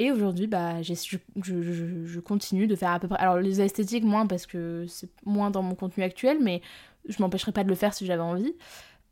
Et 0.00 0.10
aujourd'hui, 0.10 0.46
bah, 0.46 0.80
je, 0.80 2.20
continue 2.20 2.66
de 2.66 2.74
faire 2.74 2.88
à 2.88 2.98
peu 2.98 3.06
près. 3.06 3.18
Alors, 3.18 3.36
les 3.36 3.60
esthétiques, 3.60 4.02
moins 4.02 4.26
parce 4.26 4.46
que 4.46 4.86
c'est 4.88 5.10
moins 5.26 5.50
dans 5.50 5.60
mon 5.62 5.74
contenu 5.74 6.02
actuel, 6.02 6.38
mais 6.40 6.62
je 7.06 7.20
m'empêcherai 7.20 7.52
pas 7.52 7.64
de 7.64 7.68
le 7.68 7.74
faire 7.74 7.92
si 7.92 8.06
j'avais 8.06 8.22
envie. 8.22 8.54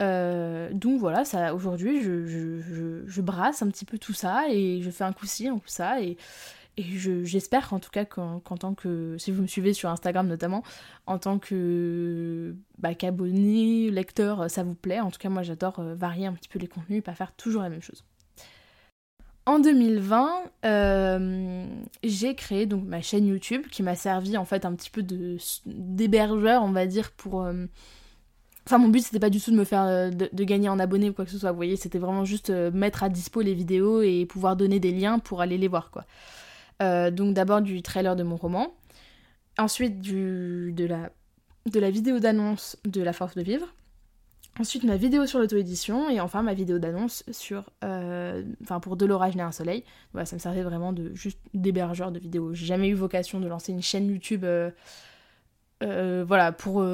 Euh, 0.01 0.71
donc 0.73 0.99
voilà, 0.99 1.27
ça 1.27 1.55
aujourd'hui, 1.55 2.01
je, 2.01 3.21
brasse 3.21 3.61
un 3.61 3.69
petit 3.69 3.85
peu 3.85 3.99
tout 3.99 4.15
ça 4.15 4.45
et 4.49 4.81
je 4.81 4.89
fais 4.91 5.05
un 5.05 5.13
coup-ci, 5.13 5.49
un 5.49 5.59
coup 5.59 5.69
ça. 5.69 6.01
Et, 6.01 6.17
j'espère 6.79 7.75
en 7.75 7.81
tout 7.81 7.91
cas 7.91 8.07
qu'en 8.07 8.41
tant 8.41 8.73
que. 8.73 9.17
Si 9.19 9.31
vous 9.31 9.43
me 9.43 9.47
suivez 9.47 9.75
sur 9.75 9.91
Instagram 9.91 10.27
notamment, 10.27 10.63
en 11.07 11.19
tant 11.19 11.39
que 11.39 12.57
bah, 12.79 12.95
qu'abonné, 12.95 13.91
lecteur, 13.91 14.51
ça 14.51 14.63
vous 14.63 14.75
plaît. 14.75 15.01
En 15.01 15.11
tout 15.11 15.19
cas, 15.19 15.29
moi 15.29 15.43
j'adore 15.43 15.81
euh, 15.81 15.95
varier 15.95 16.27
un 16.27 16.33
petit 16.33 16.49
peu 16.49 16.59
les 16.59 16.69
contenus 16.69 17.03
pas 17.05 17.15
faire 17.15 17.33
toujours 17.33 17.63
la 17.63 17.69
même 17.69 17.83
chose. 17.83 18.05
En 19.49 19.61
2020, 19.61 20.43
euh, 20.67 21.65
j'ai 22.05 22.35
créé 22.35 22.67
donc 22.67 22.85
ma 22.85 23.01
chaîne 23.01 23.27
YouTube 23.27 23.63
qui 23.71 23.83
m'a 23.83 23.97
servi 23.97 24.37
en 24.37 24.45
fait 24.45 24.67
un 24.67 24.75
petit 24.75 24.91
peu 24.91 25.03
d'hébergeur, 25.65 26.63
on 26.63 26.71
va 26.71 26.85
dire, 26.85 27.13
pour. 27.13 27.45
Euh, 27.45 27.65
enfin, 28.67 28.77
mon 28.77 28.89
but 28.89 29.01
c'était 29.01 29.19
pas 29.19 29.31
du 29.31 29.41
tout 29.41 29.51
de 29.51 29.57
me 29.57 29.65
faire 29.65 29.85
euh, 29.85 30.11
de, 30.11 30.45
gagner 30.45 30.69
en 30.69 30.79
abonnés 30.79 31.09
ou 31.09 31.15
quoi 31.15 31.25
que 31.25 31.31
ce 31.31 31.39
soit. 31.39 31.51
Vous 31.51 31.57
voyez, 31.57 31.77
c'était 31.77 31.99
vraiment 31.99 32.27
juste 32.27 32.51
mettre 32.51 33.03
à 33.03 33.09
dispo 33.09 33.41
les 33.41 33.55
vidéos 33.55 34.03
et 34.03 34.27
pouvoir 34.27 34.55
donner 34.55 34.81
des 34.81 34.93
liens 34.93 35.19
pour 35.19 35.41
aller 35.41 35.57
les 35.57 35.69
voir, 35.69 35.91
quoi. 35.91 36.05
donc 37.11 37.33
d'abord 37.33 37.63
du 37.63 37.81
trailer 37.81 38.17
de 38.17 38.25
mon 38.25 38.37
roman, 38.37 38.75
ensuite 39.59 40.03
du 40.03 40.75
de 40.75 41.81
la 41.81 41.91
vidéo 41.91 42.19
d'annonce 42.19 42.77
de 42.85 43.01
La 43.01 43.15
Force 43.15 43.35
de 43.35 43.41
Vivre. 43.41 43.73
Ensuite, 44.59 44.83
ma 44.83 44.97
vidéo 44.97 45.25
sur 45.27 45.39
l'auto-édition 45.39 46.11
et 46.11 46.21
enfin 46.21 46.43
ma 46.43 46.53
vidéo 46.53 46.79
d'annonce 46.79 47.23
sur. 47.31 47.71
Euh, 47.85 48.43
enfin, 48.63 48.81
pour 48.81 48.97
De 48.97 49.07
l'orage 49.07 49.37
né 49.37 49.43
un 49.43 49.53
soleil. 49.53 49.85
Voilà, 50.13 50.27
ça 50.27 50.35
me 50.35 50.41
servait 50.41 50.63
vraiment 50.63 50.93
de 50.93 51.15
juste 51.15 51.39
d'hébergeur 51.55 52.11
de 52.11 52.19
vidéos. 52.19 52.55
J'ai 52.55 52.67
jamais 52.67 52.89
eu 52.89 52.95
vocation 52.95 53.39
de 53.39 53.47
lancer 53.47 53.73
une 53.73 53.83
chaîne 53.83 54.09
YouTube 54.09 54.45
euh, 54.45 54.71
euh, 55.85 56.25
voilà, 56.27 56.51
pour 56.51 56.85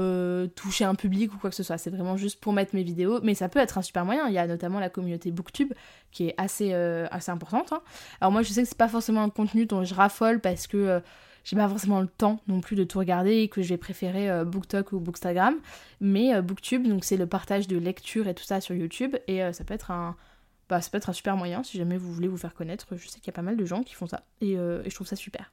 toucher 0.54 0.84
un 0.84 0.94
public 0.94 1.32
ou 1.32 1.38
quoi 1.38 1.48
que 1.48 1.56
ce 1.56 1.62
soit. 1.62 1.78
C'est 1.78 1.88
vraiment 1.88 2.18
juste 2.18 2.38
pour 2.38 2.52
mettre 2.52 2.74
mes 2.74 2.82
vidéos. 2.82 3.20
Mais 3.22 3.34
ça 3.34 3.48
peut 3.48 3.60
être 3.60 3.78
un 3.78 3.82
super 3.82 4.04
moyen. 4.04 4.28
Il 4.28 4.34
y 4.34 4.38
a 4.38 4.46
notamment 4.46 4.78
la 4.78 4.90
communauté 4.90 5.30
Booktube 5.30 5.72
qui 6.10 6.28
est 6.28 6.34
assez, 6.36 6.74
assez 6.74 7.30
importante. 7.30 7.72
Hein. 7.72 7.80
Alors 8.20 8.30
moi, 8.30 8.42
je 8.42 8.52
sais 8.52 8.62
que 8.62 8.68
c'est 8.68 8.76
pas 8.76 8.88
forcément 8.88 9.22
un 9.22 9.30
contenu 9.30 9.64
dont 9.64 9.84
je 9.84 9.94
raffole 9.94 10.40
parce 10.40 10.66
que 10.66 11.00
j'ai 11.44 11.56
pas 11.56 11.68
forcément 11.68 12.00
le 12.00 12.08
temps 12.08 12.40
non 12.48 12.60
plus 12.60 12.74
de 12.74 12.84
tout 12.84 12.98
regarder 12.98 13.36
et 13.36 13.48
que 13.48 13.62
je 13.62 13.68
vais 13.68 13.76
préférer 13.76 14.44
BookTok 14.44 14.92
ou 14.92 15.00
Bookstagram. 15.00 15.56
Mais 16.00 16.40
Booktube, 16.42 16.88
donc 16.88 17.04
c'est 17.04 17.16
le 17.16 17.26
partage 17.26 17.68
de 17.68 17.76
lecture 17.76 18.26
et 18.28 18.34
tout 18.34 18.44
ça 18.44 18.60
sur 18.60 18.74
YouTube. 18.74 19.16
Et 19.28 19.40
ça 19.52 19.64
peut 19.64 19.74
être 19.74 19.90
un... 19.90 20.16
Bah, 20.68 20.80
ça 20.80 20.90
peut 20.90 20.96
être 20.96 21.10
un 21.10 21.12
super 21.12 21.36
moyen 21.36 21.62
si 21.62 21.76
jamais 21.76 21.98
vous 21.98 22.12
voulez 22.12 22.28
vous 22.28 22.38
faire 22.38 22.54
connaître. 22.54 22.86
Je 22.96 23.08
sais 23.08 23.20
qu'il 23.20 23.26
y 23.26 23.30
a 23.30 23.34
pas 23.34 23.42
mal 23.42 23.56
de 23.56 23.64
gens 23.66 23.82
qui 23.82 23.94
font 23.94 24.06
ça 24.06 24.24
et 24.40 24.54
je 24.56 24.94
trouve 24.94 25.06
ça 25.06 25.16
super. 25.16 25.52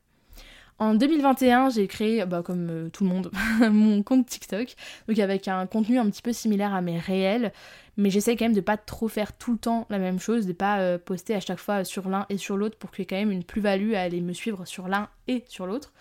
En 0.79 0.95
2021, 0.95 1.69
j'ai 1.69 1.87
créé, 1.87 2.25
bah, 2.25 2.41
comme 2.43 2.69
euh, 2.69 2.89
tout 2.89 3.03
le 3.03 3.09
monde, 3.09 3.31
mon 3.71 4.01
compte 4.01 4.25
TikTok, 4.25 4.75
donc 5.07 5.19
avec 5.19 5.47
un 5.47 5.67
contenu 5.67 5.99
un 5.99 6.09
petit 6.09 6.21
peu 6.21 6.33
similaire 6.33 6.73
à 6.73 6.81
mes 6.81 6.97
réels, 6.97 7.53
mais 7.97 8.09
j'essaie 8.09 8.35
quand 8.35 8.45
même 8.45 8.53
de 8.53 8.61
pas 8.61 8.77
trop 8.77 9.07
faire 9.07 9.33
tout 9.33 9.51
le 9.51 9.57
temps 9.59 9.85
la 9.89 9.99
même 9.99 10.19
chose, 10.19 10.47
de 10.47 10.53
pas 10.53 10.79
euh, 10.79 10.97
poster 10.97 11.35
à 11.35 11.39
chaque 11.39 11.59
fois 11.59 11.83
sur 11.83 12.09
l'un 12.09 12.25
et 12.29 12.37
sur 12.37 12.57
l'autre 12.57 12.77
pour 12.77 12.91
qu'il 12.91 13.01
y 13.01 13.03
ait 13.03 13.05
quand 13.05 13.15
même 13.15 13.31
une 13.31 13.43
plus-value 13.43 13.93
à 13.93 14.01
aller 14.01 14.21
me 14.21 14.33
suivre 14.33 14.65
sur 14.65 14.87
l'un 14.87 15.09
et 15.27 15.43
sur 15.47 15.67
l'autre. 15.67 15.93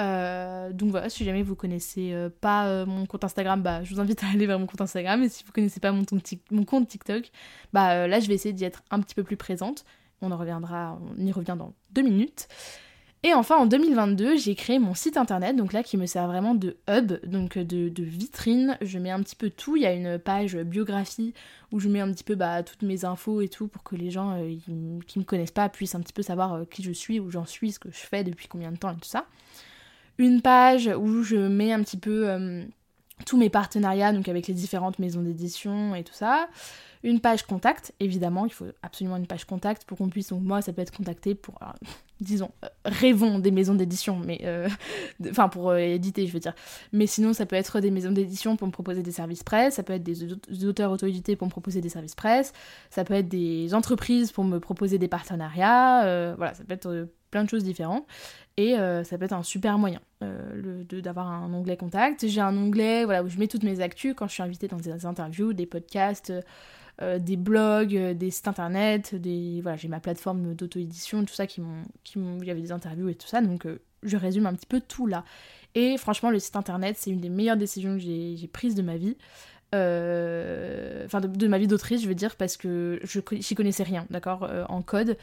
Euh, 0.00 0.72
donc 0.72 0.90
voilà, 0.90 1.08
si 1.10 1.24
jamais 1.24 1.42
vous 1.42 1.54
connaissez 1.54 2.16
pas 2.40 2.86
mon 2.86 3.06
compte 3.06 3.24
Instagram, 3.24 3.62
bah, 3.62 3.84
je 3.84 3.94
vous 3.94 4.00
invite 4.00 4.24
à 4.24 4.28
aller 4.28 4.46
vers 4.46 4.58
mon 4.58 4.66
compte 4.66 4.80
Instagram. 4.80 5.22
Et 5.22 5.28
si 5.28 5.44
vous 5.44 5.52
connaissez 5.52 5.80
pas 5.80 5.92
mon, 5.92 6.04
mon 6.50 6.64
compte 6.64 6.88
TikTok, 6.88 7.30
bah 7.72 8.06
là 8.08 8.20
je 8.20 8.26
vais 8.26 8.34
essayer 8.34 8.54
d'y 8.54 8.64
être 8.64 8.82
un 8.90 9.00
petit 9.00 9.14
peu 9.14 9.22
plus 9.22 9.36
présente. 9.36 9.84
On 10.22 10.32
en 10.32 10.36
reviendra, 10.38 10.98
on 11.18 11.22
y 11.24 11.30
revient 11.30 11.56
dans 11.58 11.74
deux 11.90 12.02
minutes. 12.02 12.48
Et 13.26 13.32
enfin 13.32 13.56
en 13.56 13.64
2022, 13.64 14.36
j'ai 14.36 14.54
créé 14.54 14.78
mon 14.78 14.92
site 14.92 15.16
internet, 15.16 15.56
donc 15.56 15.72
là 15.72 15.82
qui 15.82 15.96
me 15.96 16.04
sert 16.04 16.26
vraiment 16.26 16.54
de 16.54 16.76
hub, 16.90 17.14
donc 17.24 17.56
de, 17.56 18.02
vitrine. 18.02 18.76
Je 18.82 18.98
mets 18.98 19.10
un 19.10 19.22
petit 19.22 19.34
peu 19.34 19.48
tout. 19.48 19.76
Il 19.76 19.82
y 19.82 19.86
a 19.86 19.94
une 19.94 20.18
page 20.18 20.56
biographie 20.58 21.32
où 21.72 21.80
je 21.80 21.88
mets 21.88 22.00
un 22.00 22.12
petit 22.12 22.22
peu 22.22 22.34
bah, 22.34 22.62
toutes 22.62 22.82
mes 22.82 23.06
infos 23.06 23.40
et 23.40 23.48
tout 23.48 23.66
pour 23.66 23.82
que 23.82 23.96
les 23.96 24.10
gens 24.10 24.36
euh, 24.36 24.54
qui 25.06 25.18
me 25.18 25.24
connaissent 25.24 25.52
pas 25.52 25.70
puissent 25.70 25.94
un 25.94 26.02
petit 26.02 26.12
peu 26.12 26.20
savoir 26.20 26.52
euh, 26.52 26.64
qui 26.70 26.82
je 26.82 26.92
suis, 26.92 27.18
où 27.18 27.30
j'en 27.30 27.46
suis, 27.46 27.72
ce 27.72 27.78
que 27.78 27.90
je 27.90 27.96
fais, 27.96 28.24
depuis 28.24 28.46
combien 28.46 28.70
de 28.70 28.76
temps 28.76 28.90
et 28.90 28.96
tout 28.96 29.08
ça. 29.08 29.24
Une 30.18 30.42
page 30.42 30.88
où 30.88 31.22
je 31.22 31.36
mets 31.36 31.72
un 31.72 31.82
petit 31.82 31.96
peu 31.96 32.28
euh, 32.28 32.62
tous 33.26 33.36
mes 33.36 33.50
partenariats, 33.50 34.12
donc 34.12 34.28
avec 34.28 34.46
les 34.46 34.54
différentes 34.54 34.98
maisons 34.98 35.22
d'édition 35.22 35.94
et 35.94 36.04
tout 36.04 36.14
ça. 36.14 36.48
Une 37.04 37.20
page 37.20 37.42
contact, 37.42 37.92
évidemment, 38.00 38.46
il 38.46 38.52
faut 38.52 38.66
absolument 38.82 39.16
une 39.16 39.26
page 39.26 39.44
contact 39.44 39.84
pour 39.84 39.98
qu'on 39.98 40.08
puisse, 40.08 40.30
donc 40.30 40.42
moi 40.42 40.62
ça 40.62 40.72
peut 40.72 40.80
être 40.80 40.96
contacté 40.96 41.34
pour, 41.34 41.58
disons, 42.20 42.50
euh, 42.64 42.68
rêvons 42.86 43.38
des 43.38 43.50
maisons 43.50 43.74
d'édition, 43.74 44.18
mais, 44.18 44.40
euh, 44.44 44.68
enfin 45.30 45.48
pour 45.50 45.70
euh, 45.70 45.76
éditer 45.76 46.26
je 46.26 46.32
veux 46.32 46.40
dire, 46.40 46.54
mais 46.92 47.06
sinon 47.06 47.34
ça 47.34 47.44
peut 47.44 47.56
être 47.56 47.80
des 47.80 47.90
maisons 47.90 48.10
d'édition 48.10 48.56
pour 48.56 48.66
me 48.66 48.72
proposer 48.72 49.02
des 49.02 49.12
services 49.12 49.42
presse, 49.42 49.74
ça 49.74 49.82
peut 49.82 49.92
être 49.92 50.02
des, 50.02 50.32
auteurs 50.64 50.90
auto-édités 50.90 51.36
pour 51.36 51.46
me 51.46 51.50
proposer 51.50 51.82
des 51.82 51.90
services 51.90 52.14
presse, 52.14 52.54
ça 52.88 53.04
peut 53.04 53.14
être 53.14 53.28
des 53.28 53.74
entreprises 53.74 54.32
pour 54.32 54.44
me 54.44 54.58
proposer 54.58 54.96
des 54.96 55.08
partenariats, 55.08 56.34
voilà, 56.36 56.54
ça 56.54 56.64
peut 56.64 56.72
être 56.72 57.08
plein 57.34 57.44
de 57.44 57.50
choses 57.50 57.64
différentes. 57.64 58.06
Et 58.56 58.76
ça 58.76 59.18
peut 59.18 59.24
être 59.24 59.32
un 59.32 59.42
super 59.42 59.78
moyen 59.78 60.00
d'avoir 60.20 61.26
un 61.26 61.52
onglet 61.52 61.76
contact. 61.76 62.26
J'ai 62.28 62.40
un 62.40 62.56
onglet 62.56 63.04
où 63.04 63.28
je 63.28 63.36
mets 63.38 63.48
toutes 63.48 63.64
mes 63.64 63.80
actus 63.80 64.14
quand 64.16 64.28
je 64.28 64.34
suis 64.34 64.44
invitée 64.44 64.68
dans 64.68 64.76
des 64.76 65.04
interviews, 65.06 65.52
des 65.52 65.66
podcasts, 65.66 66.32
euh, 67.02 67.18
des 67.18 67.36
blogs, 67.36 67.96
euh, 67.96 68.14
des 68.14 68.30
sites 68.30 68.46
internet, 68.46 69.16
j'ai 69.20 69.88
ma 69.88 69.98
plateforme 69.98 70.54
d'auto-édition, 70.54 71.24
tout 71.24 71.34
ça 71.34 71.48
qui 71.48 71.60
m'ont, 71.60 71.82
il 72.14 72.46
y 72.46 72.52
avait 72.52 72.60
des 72.60 72.70
interviews 72.70 73.08
et 73.08 73.16
tout 73.16 73.26
ça, 73.26 73.40
donc 73.40 73.66
euh, 73.66 73.80
je 74.04 74.16
résume 74.16 74.46
un 74.46 74.54
petit 74.54 74.66
peu 74.66 74.80
tout 74.80 75.08
là. 75.08 75.24
Et 75.74 75.96
franchement, 75.98 76.30
le 76.30 76.38
site 76.38 76.54
internet, 76.54 76.94
c'est 76.96 77.10
une 77.10 77.20
des 77.20 77.30
meilleures 77.30 77.56
décisions 77.56 77.94
que 77.94 77.98
j'ai, 77.98 78.48
prises 78.52 78.76
de 78.76 78.82
ma 78.82 78.96
vie. 78.96 79.16
Enfin, 79.72 81.20
de, 81.20 81.48
ma 81.48 81.58
vie 81.58 81.66
d'autrice, 81.66 82.00
je 82.00 82.06
veux 82.06 82.14
dire, 82.14 82.36
parce 82.36 82.56
que 82.56 83.00
je 83.02 83.18
j'y 83.40 83.56
connaissais 83.56 83.82
rien, 83.82 84.06
d'accord, 84.08 84.48
en 84.68 84.82
code. 84.82 85.16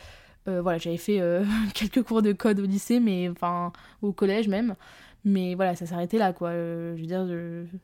Voilà, 0.45 0.77
j'avais 0.77 0.97
fait 0.97 1.21
quelques 1.73 2.03
cours 2.03 2.21
de 2.21 2.31
code 2.31 2.59
au 2.59 2.65
lycée, 2.65 2.99
mais 2.99 3.29
enfin, 3.29 3.71
au 4.01 4.11
collège 4.11 4.47
même. 4.47 4.75
Mais 5.23 5.53
voilà, 5.53 5.75
ça 5.75 5.85
s'arrêtait 5.85 6.17
là, 6.17 6.33
quoi. 6.33 6.51
je 6.51 6.99
veux 6.99 7.05
dire, 7.05 7.27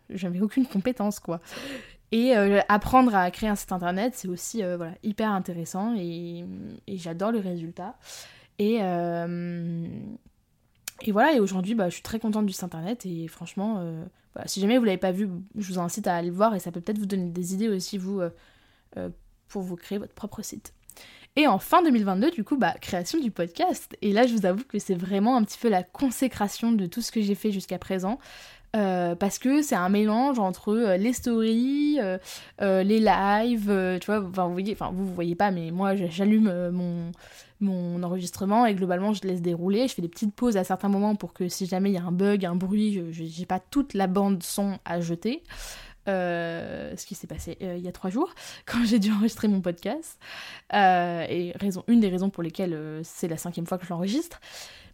j'avais 0.10 0.42
aucune 0.42 0.66
compétence, 0.66 1.20
quoi. 1.20 1.40
Et 2.12 2.38
euh, 2.38 2.62
apprendre 2.70 3.14
à 3.16 3.30
créer 3.32 3.50
un 3.50 3.56
site 3.56 3.72
internet, 3.72 4.14
c'est 4.16 4.30
aussi 4.30 4.64
euh, 4.64 4.78
voilà, 4.78 4.94
hyper 5.04 5.30
intéressant 5.32 5.94
et, 5.98 6.46
j'adore 6.88 7.32
le 7.32 7.40
résultat. 7.40 7.98
Et, 8.60 8.80
euh, 8.82 9.86
voilà, 11.10 11.34
et 11.34 11.40
aujourd'hui, 11.40 11.76
bah, 11.76 11.90
je 11.90 11.96
suis 11.96 12.04
très 12.04 12.20
contente 12.20 12.46
du 12.46 12.54
site 12.54 12.64
internet 12.64 13.06
et 13.06 13.28
franchement, 13.28 13.84
si 14.46 14.62
jamais 14.62 14.78
vous 14.78 14.86
l'avez 14.86 14.98
pas 14.98 15.12
vu, 15.12 15.30
je 15.58 15.74
vous 15.74 15.80
incite 15.80 16.08
à 16.08 16.16
aller 16.16 16.30
le 16.30 16.34
voir 16.34 16.56
et 16.56 16.60
ça 16.60 16.72
peut 16.72 16.82
peut-être 16.82 16.98
vous 16.98 17.06
donner 17.06 17.30
des 17.30 17.54
idées 17.54 17.70
aussi, 17.70 17.98
vous, 17.98 18.22
pour 19.48 19.62
vous 19.62 19.76
créer 19.76 19.98
votre 19.98 20.14
propre 20.14 20.42
site. 20.42 20.74
Et 21.38 21.46
en 21.46 21.60
fin 21.60 21.84
2022, 21.84 22.32
du 22.32 22.44
coup, 22.44 22.58
bah, 22.58 22.74
création 22.82 23.20
du 23.20 23.30
podcast. 23.30 23.96
Et 24.02 24.12
là, 24.12 24.26
je 24.26 24.34
vous 24.34 24.48
avoue 24.48 24.64
que 24.68 24.80
c'est 24.80 24.96
vraiment 24.96 25.38
un 25.38 25.44
petit 25.44 25.60
peu 25.60 25.70
la 25.70 25.84
consécration 25.84 26.72
de 26.72 26.88
tout 26.88 27.04
ce 27.04 27.12
que 27.12 27.22
j'ai 27.22 27.36
fait 27.36 27.52
jusqu'à 27.52 27.78
présent. 27.78 28.18
Euh, 28.76 29.16
parce 29.16 29.38
que 29.38 29.62
c'est 29.62 29.76
un 29.76 29.88
mélange 29.88 30.40
entre 30.40 30.74
euh, 30.74 30.98
les 30.98 31.14
stories, 31.14 32.00
euh, 32.02 32.84
les 32.84 33.00
lives, 33.00 33.98
tu 34.02 34.06
vois, 34.08 34.20
vous 34.20 34.52
voyez, 34.52 34.74
enfin 34.74 34.92
voyez 34.92 35.36
pas, 35.36 35.52
mais 35.52 35.72
moi 35.72 35.96
j'allume 35.96 36.70
mon, 36.72 37.12
mon 37.62 38.04
enregistrement 38.04 38.66
et 38.66 38.76
globalement 38.76 39.14
je 39.14 39.26
laisse 39.26 39.42
dérouler, 39.42 39.88
je 39.88 39.94
fais 39.94 40.02
des 40.02 40.10
petites 40.10 40.36
pauses 40.36 40.58
à 40.58 40.66
certains 40.66 40.90
moments 40.90 41.16
pour 41.16 41.34
que 41.34 41.48
si 41.48 41.66
jamais 41.66 41.92
il 41.92 41.94
y 41.94 41.98
a 41.98 42.04
un 42.04 42.12
bug, 42.12 42.46
un 42.46 42.56
bruit, 42.56 43.02
j'ai 43.12 43.46
pas 43.46 43.60
toute 43.60 43.94
la 43.94 44.08
bande 44.08 44.44
son 44.44 44.78
à 44.84 45.00
jeter. 45.00 45.44
Ce 46.08 47.06
qui 47.06 47.16
s'est 47.16 47.28
passé 47.28 47.58
il 47.62 47.80
y 47.80 47.88
a 47.88 47.92
trois 47.92 48.10
jours 48.10 48.34
quand 48.66 48.84
j'ai 48.86 49.00
dû 49.00 49.12
enregistrer 49.12 49.48
mon 49.48 49.62
podcast 49.62 50.20
et 50.74 51.54
raison 51.60 51.84
une 51.88 52.00
des 52.00 52.10
raisons 52.10 52.30
pour 52.30 52.44
lesquelles 52.44 53.02
c'est 53.04 53.28
la 53.28 53.38
cinquième 53.38 53.68
fois 53.68 53.78
que 53.78 53.86
je 53.86 53.90
l'enregistre 53.90 54.40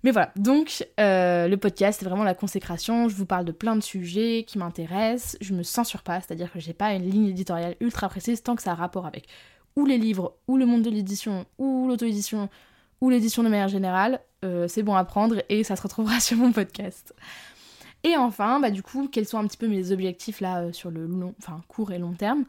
mais 0.03 0.11
voilà, 0.11 0.31
donc 0.35 0.85
euh, 0.99 1.47
le 1.47 1.55
podcast, 1.55 1.99
c'est 1.99 2.05
vraiment 2.05 2.25
la 2.25 2.35
consécration. 2.35 3.07
Je 3.07 3.15
vous 3.15 3.25
parle 3.25 3.45
de 3.45 3.53
plein 3.53 3.77
de 3.77 3.81
sujets 3.81 4.43
qui 4.45 4.57
m'intéressent. 4.57 5.37
Je 5.39 5.53
me 5.53 5.63
censure 5.63 6.03
pas, 6.03 6.19
c'est-à-dire 6.19 6.51
que 6.51 6.59
j'ai 6.59 6.73
pas 6.73 6.93
une 6.93 7.09
ligne 7.09 7.27
éditoriale 7.27 7.75
ultra 7.79 8.09
précise 8.09 8.43
tant 8.43 8.55
que 8.55 8.61
ça 8.61 8.71
a 8.71 8.75
rapport 8.75 9.05
avec 9.05 9.27
ou 9.75 9.85
les 9.85 9.97
livres, 9.97 10.35
ou 10.47 10.57
le 10.57 10.67
monde 10.67 10.83
de 10.83 10.89
l'édition, 10.91 11.45
ou 11.57 11.87
l'auto-édition, 11.87 12.47
ou 13.01 13.09
l'édition 13.09 13.41
de 13.41 13.49
manière 13.49 13.69
générale. 13.69 14.19
Euh, 14.43 14.67
c'est 14.67 14.83
bon 14.83 14.93
à 14.93 15.03
prendre 15.05 15.41
et 15.49 15.63
ça 15.63 15.75
se 15.75 15.81
retrouvera 15.81 16.19
sur 16.19 16.37
mon 16.37 16.51
podcast. 16.51 17.15
Et 18.03 18.17
enfin, 18.17 18.59
bah 18.59 18.69
du 18.69 18.83
coup, 18.83 19.07
quels 19.07 19.25
sont 19.25 19.37
un 19.37 19.47
petit 19.47 19.57
peu 19.57 19.67
mes 19.67 19.91
objectifs 19.91 20.41
là 20.41 20.63
euh, 20.63 20.73
sur 20.73 20.91
le 20.91 21.05
long, 21.05 21.33
enfin 21.39 21.61
court 21.67 21.91
et 21.93 21.99
long 21.99 22.13
terme 22.13 22.43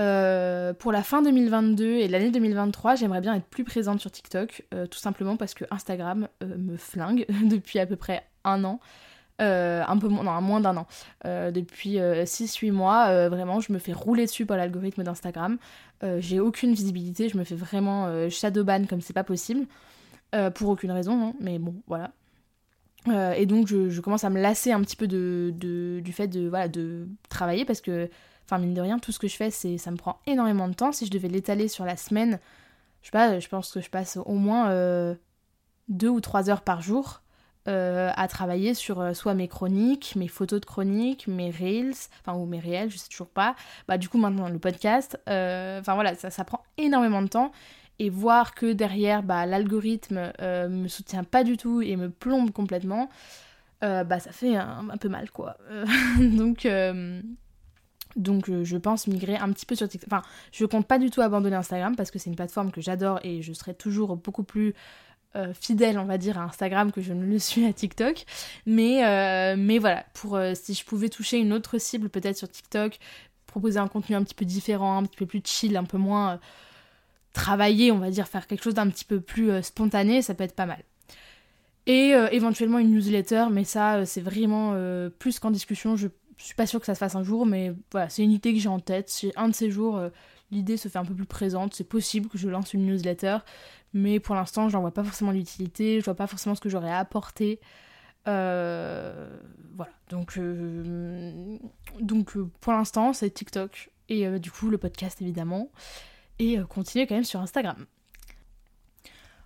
euh, 0.00 0.72
pour 0.72 0.90
la 0.90 1.02
fin 1.02 1.20
2022 1.20 1.84
et 1.84 2.08
l'année 2.08 2.30
2023, 2.30 2.94
j'aimerais 2.94 3.20
bien 3.20 3.34
être 3.34 3.44
plus 3.44 3.64
présente 3.64 4.00
sur 4.00 4.10
TikTok, 4.10 4.64
euh, 4.72 4.86
tout 4.86 4.98
simplement 4.98 5.36
parce 5.36 5.52
que 5.52 5.64
Instagram 5.70 6.28
me 6.40 6.76
flingue 6.76 7.26
depuis 7.44 7.78
à 7.78 7.86
peu 7.86 7.96
près 7.96 8.26
un 8.44 8.64
an. 8.64 8.80
un 9.38 9.98
peu 9.98 10.08
moins, 10.08 10.40
non, 10.40 10.60
d'un 10.60 10.76
an. 10.76 10.86
depuis 11.24 11.96
6-8 11.98 12.70
mois, 12.70 13.28
vraiment, 13.28 13.60
je 13.60 13.72
me 13.72 13.78
fais 13.78 13.92
rouler 13.92 14.24
dessus 14.24 14.46
par 14.46 14.56
l'algorithme 14.56 15.02
d'Instagram. 15.02 15.58
J'ai 16.18 16.40
aucune 16.40 16.72
visibilité, 16.72 17.28
je 17.28 17.36
me 17.36 17.44
fais 17.44 17.56
vraiment 17.56 18.28
shadowban 18.30 18.86
comme 18.86 19.00
c'est 19.00 19.12
pas 19.12 19.24
possible. 19.24 19.66
pour 20.54 20.70
aucune 20.70 20.92
raison, 20.92 21.20
hein, 21.22 21.32
mais 21.40 21.58
bon, 21.58 21.74
voilà. 21.86 22.12
Et 23.06 23.46
donc 23.46 23.66
je, 23.66 24.00
commence 24.00 24.24
à 24.24 24.30
me 24.30 24.40
lasser 24.40 24.72
un 24.72 24.80
petit 24.80 24.96
peu 24.96 25.08
de, 25.08 25.52
du 26.02 26.12
fait 26.12 26.28
de, 26.28 26.48
voilà, 26.48 26.68
de 26.68 27.08
travailler 27.28 27.64
parce 27.64 27.80
que 27.80 28.08
Enfin, 28.46 28.58
mine 28.58 28.74
de 28.74 28.80
rien, 28.80 28.98
tout 28.98 29.12
ce 29.12 29.18
que 29.18 29.28
je 29.28 29.36
fais, 29.36 29.50
c'est, 29.50 29.78
ça 29.78 29.90
me 29.90 29.96
prend 29.96 30.18
énormément 30.26 30.68
de 30.68 30.74
temps. 30.74 30.92
Si 30.92 31.06
je 31.06 31.10
devais 31.10 31.28
l'étaler 31.28 31.68
sur 31.68 31.84
la 31.84 31.96
semaine, 31.96 32.38
je 33.00 33.06
sais 33.06 33.12
pas, 33.12 33.38
je 33.38 33.48
pense 33.48 33.72
que 33.72 33.80
je 33.80 33.90
passe 33.90 34.18
au 34.18 34.34
moins 34.34 34.70
euh, 34.70 35.14
deux 35.88 36.08
ou 36.08 36.20
trois 36.20 36.50
heures 36.50 36.62
par 36.62 36.82
jour 36.82 37.22
euh, 37.68 38.10
à 38.14 38.26
travailler 38.26 38.74
sur 38.74 39.00
euh, 39.00 39.14
soit 39.14 39.34
mes 39.34 39.48
chroniques, 39.48 40.16
mes 40.16 40.28
photos 40.28 40.60
de 40.60 40.66
chroniques, 40.66 41.28
mes 41.28 41.50
reels, 41.50 41.94
enfin 42.20 42.36
ou 42.36 42.44
mes 42.44 42.58
réels, 42.58 42.90
je 42.90 42.98
sais 42.98 43.08
toujours 43.08 43.30
pas. 43.30 43.54
Bah 43.86 43.98
du 43.98 44.08
coup 44.08 44.18
maintenant 44.18 44.48
le 44.48 44.58
podcast, 44.58 45.18
enfin 45.26 45.94
voilà, 45.94 46.14
ça, 46.16 46.30
ça 46.30 46.44
prend 46.44 46.62
énormément 46.76 47.22
de 47.22 47.28
temps 47.28 47.52
et 48.02 48.10
voir 48.10 48.54
que 48.54 48.72
derrière 48.72 49.22
bah, 49.22 49.46
l'algorithme 49.46 50.32
me 50.40 50.88
soutient 50.88 51.24
pas 51.24 51.44
du 51.44 51.56
tout 51.56 51.82
et 51.82 51.96
me 51.96 52.10
plombe 52.10 52.50
complètement, 52.50 53.08
bah 53.80 54.20
ça 54.20 54.32
fait 54.32 54.56
un, 54.56 54.96
peu 55.00 55.08
mal 55.08 55.30
quoi. 55.30 55.56
donc 56.18 56.66
donc 58.16 58.48
euh, 58.48 58.64
je 58.64 58.76
pense 58.76 59.06
migrer 59.06 59.36
un 59.36 59.52
petit 59.52 59.66
peu 59.66 59.74
sur 59.74 59.88
TikTok. 59.88 60.12
Enfin, 60.12 60.22
je 60.52 60.64
compte 60.64 60.86
pas 60.86 60.98
du 60.98 61.10
tout 61.10 61.20
abandonner 61.20 61.56
Instagram 61.56 61.96
parce 61.96 62.10
que 62.10 62.18
c'est 62.18 62.30
une 62.30 62.36
plateforme 62.36 62.70
que 62.70 62.80
j'adore 62.80 63.20
et 63.24 63.42
je 63.42 63.52
serai 63.52 63.74
toujours 63.74 64.16
beaucoup 64.16 64.44
plus 64.44 64.74
euh, 65.34 65.54
fidèle, 65.54 65.98
on 65.98 66.04
va 66.04 66.18
dire, 66.18 66.38
à 66.38 66.44
Instagram 66.44 66.92
que 66.92 67.00
je 67.00 67.12
ne 67.12 67.24
le 67.24 67.38
suis 67.38 67.64
à 67.64 67.72
TikTok. 67.72 68.24
Mais, 68.66 69.04
euh, 69.06 69.56
mais 69.56 69.78
voilà, 69.78 70.04
pour 70.14 70.38
si 70.54 70.74
je 70.74 70.84
pouvais 70.84 71.08
toucher 71.08 71.38
une 71.38 71.52
autre 71.52 71.78
cible 71.78 72.08
peut-être 72.08 72.36
sur 72.36 72.48
TikTok, 72.48 72.98
proposer 73.46 73.78
un 73.78 73.88
contenu 73.88 74.16
un 74.16 74.22
petit 74.22 74.34
peu 74.34 74.44
différent, 74.44 74.98
un 74.98 75.04
petit 75.04 75.16
peu 75.16 75.26
plus 75.26 75.42
chill, 75.44 75.76
un 75.76 75.84
peu 75.84 75.98
moins 75.98 76.38
travaillé, 77.32 77.92
on 77.92 77.98
va 77.98 78.10
dire, 78.10 78.28
faire 78.28 78.46
quelque 78.46 78.62
chose 78.62 78.74
d'un 78.74 78.88
petit 78.88 79.04
peu 79.04 79.20
plus 79.20 79.62
spontané, 79.62 80.22
ça 80.22 80.34
peut 80.34 80.44
être 80.44 80.54
pas 80.54 80.66
mal. 80.66 80.82
Et 81.86 82.14
euh, 82.14 82.28
éventuellement 82.30 82.78
une 82.78 82.90
newsletter, 82.92 83.46
mais 83.50 83.64
ça, 83.64 83.96
euh, 83.96 84.04
c'est 84.04 84.20
vraiment 84.20 84.72
euh, 84.74 85.10
plus 85.10 85.38
qu'en 85.40 85.50
discussion. 85.50 85.96
Je 85.96 86.08
suis 86.38 86.54
pas 86.54 86.66
sûre 86.66 86.80
que 86.80 86.86
ça 86.86 86.94
se 86.94 86.98
fasse 86.98 87.16
un 87.16 87.24
jour, 87.24 87.44
mais 87.44 87.72
voilà, 87.90 88.08
c'est 88.08 88.22
une 88.22 88.30
idée 88.30 88.52
que 88.54 88.60
j'ai 88.60 88.68
en 88.68 88.78
tête. 88.80 89.08
C'est 89.08 89.36
un 89.36 89.48
de 89.48 89.54
ces 89.54 89.70
jours, 89.70 90.00
l'idée 90.50 90.76
se 90.76 90.88
fait 90.88 90.98
un 90.98 91.04
peu 91.04 91.14
plus 91.14 91.26
présente. 91.26 91.74
C'est 91.74 91.84
possible 91.84 92.28
que 92.28 92.38
je 92.38 92.48
lance 92.48 92.74
une 92.74 92.86
newsletter, 92.86 93.38
mais 93.92 94.18
pour 94.20 94.34
l'instant, 94.34 94.68
j'en 94.68 94.80
vois 94.80 94.92
pas 94.92 95.04
forcément 95.04 95.30
l'utilité. 95.30 96.00
Je 96.00 96.04
vois 96.04 96.16
pas 96.16 96.26
forcément 96.26 96.54
ce 96.54 96.60
que 96.60 96.68
j'aurais 96.68 96.90
à 96.90 96.98
apporter. 96.98 97.60
voilà, 98.26 99.92
donc, 100.10 100.38
donc 102.00 102.36
pour 102.60 102.72
l'instant, 102.72 103.12
c'est 103.12 103.30
TikTok 103.30 103.90
et 104.08 104.38
du 104.40 104.50
coup 104.50 104.68
le 104.68 104.78
podcast 104.78 105.22
évidemment. 105.22 105.70
Et 106.42 106.58
continuer 106.68 107.06
quand 107.06 107.14
même 107.14 107.22
sur 107.22 107.38
Instagram. 107.38 107.86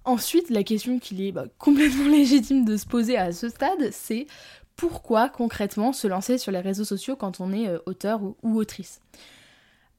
Ensuite, 0.07 0.49
la 0.49 0.63
question 0.63 0.99
qu'il 0.99 1.21
est 1.21 1.31
bah, 1.31 1.45
complètement 1.59 2.09
légitime 2.09 2.65
de 2.65 2.79
se 2.79 2.87
poser 2.87 3.19
à 3.19 3.33
ce 3.33 3.51
stade, 3.51 3.91
c'est 3.91 4.27
pourquoi 4.77 5.29
concrètement 5.29 5.93
se 5.93 6.07
lancer 6.07 6.39
sur 6.39 6.53
les 6.53 6.61
réseaux 6.61 6.85
sociaux 6.85 7.15
quand 7.15 7.39
on 7.41 7.53
est 7.53 7.69
euh, 7.69 7.79
auteur 7.85 8.23
ou, 8.23 8.59
autrice? 8.59 9.03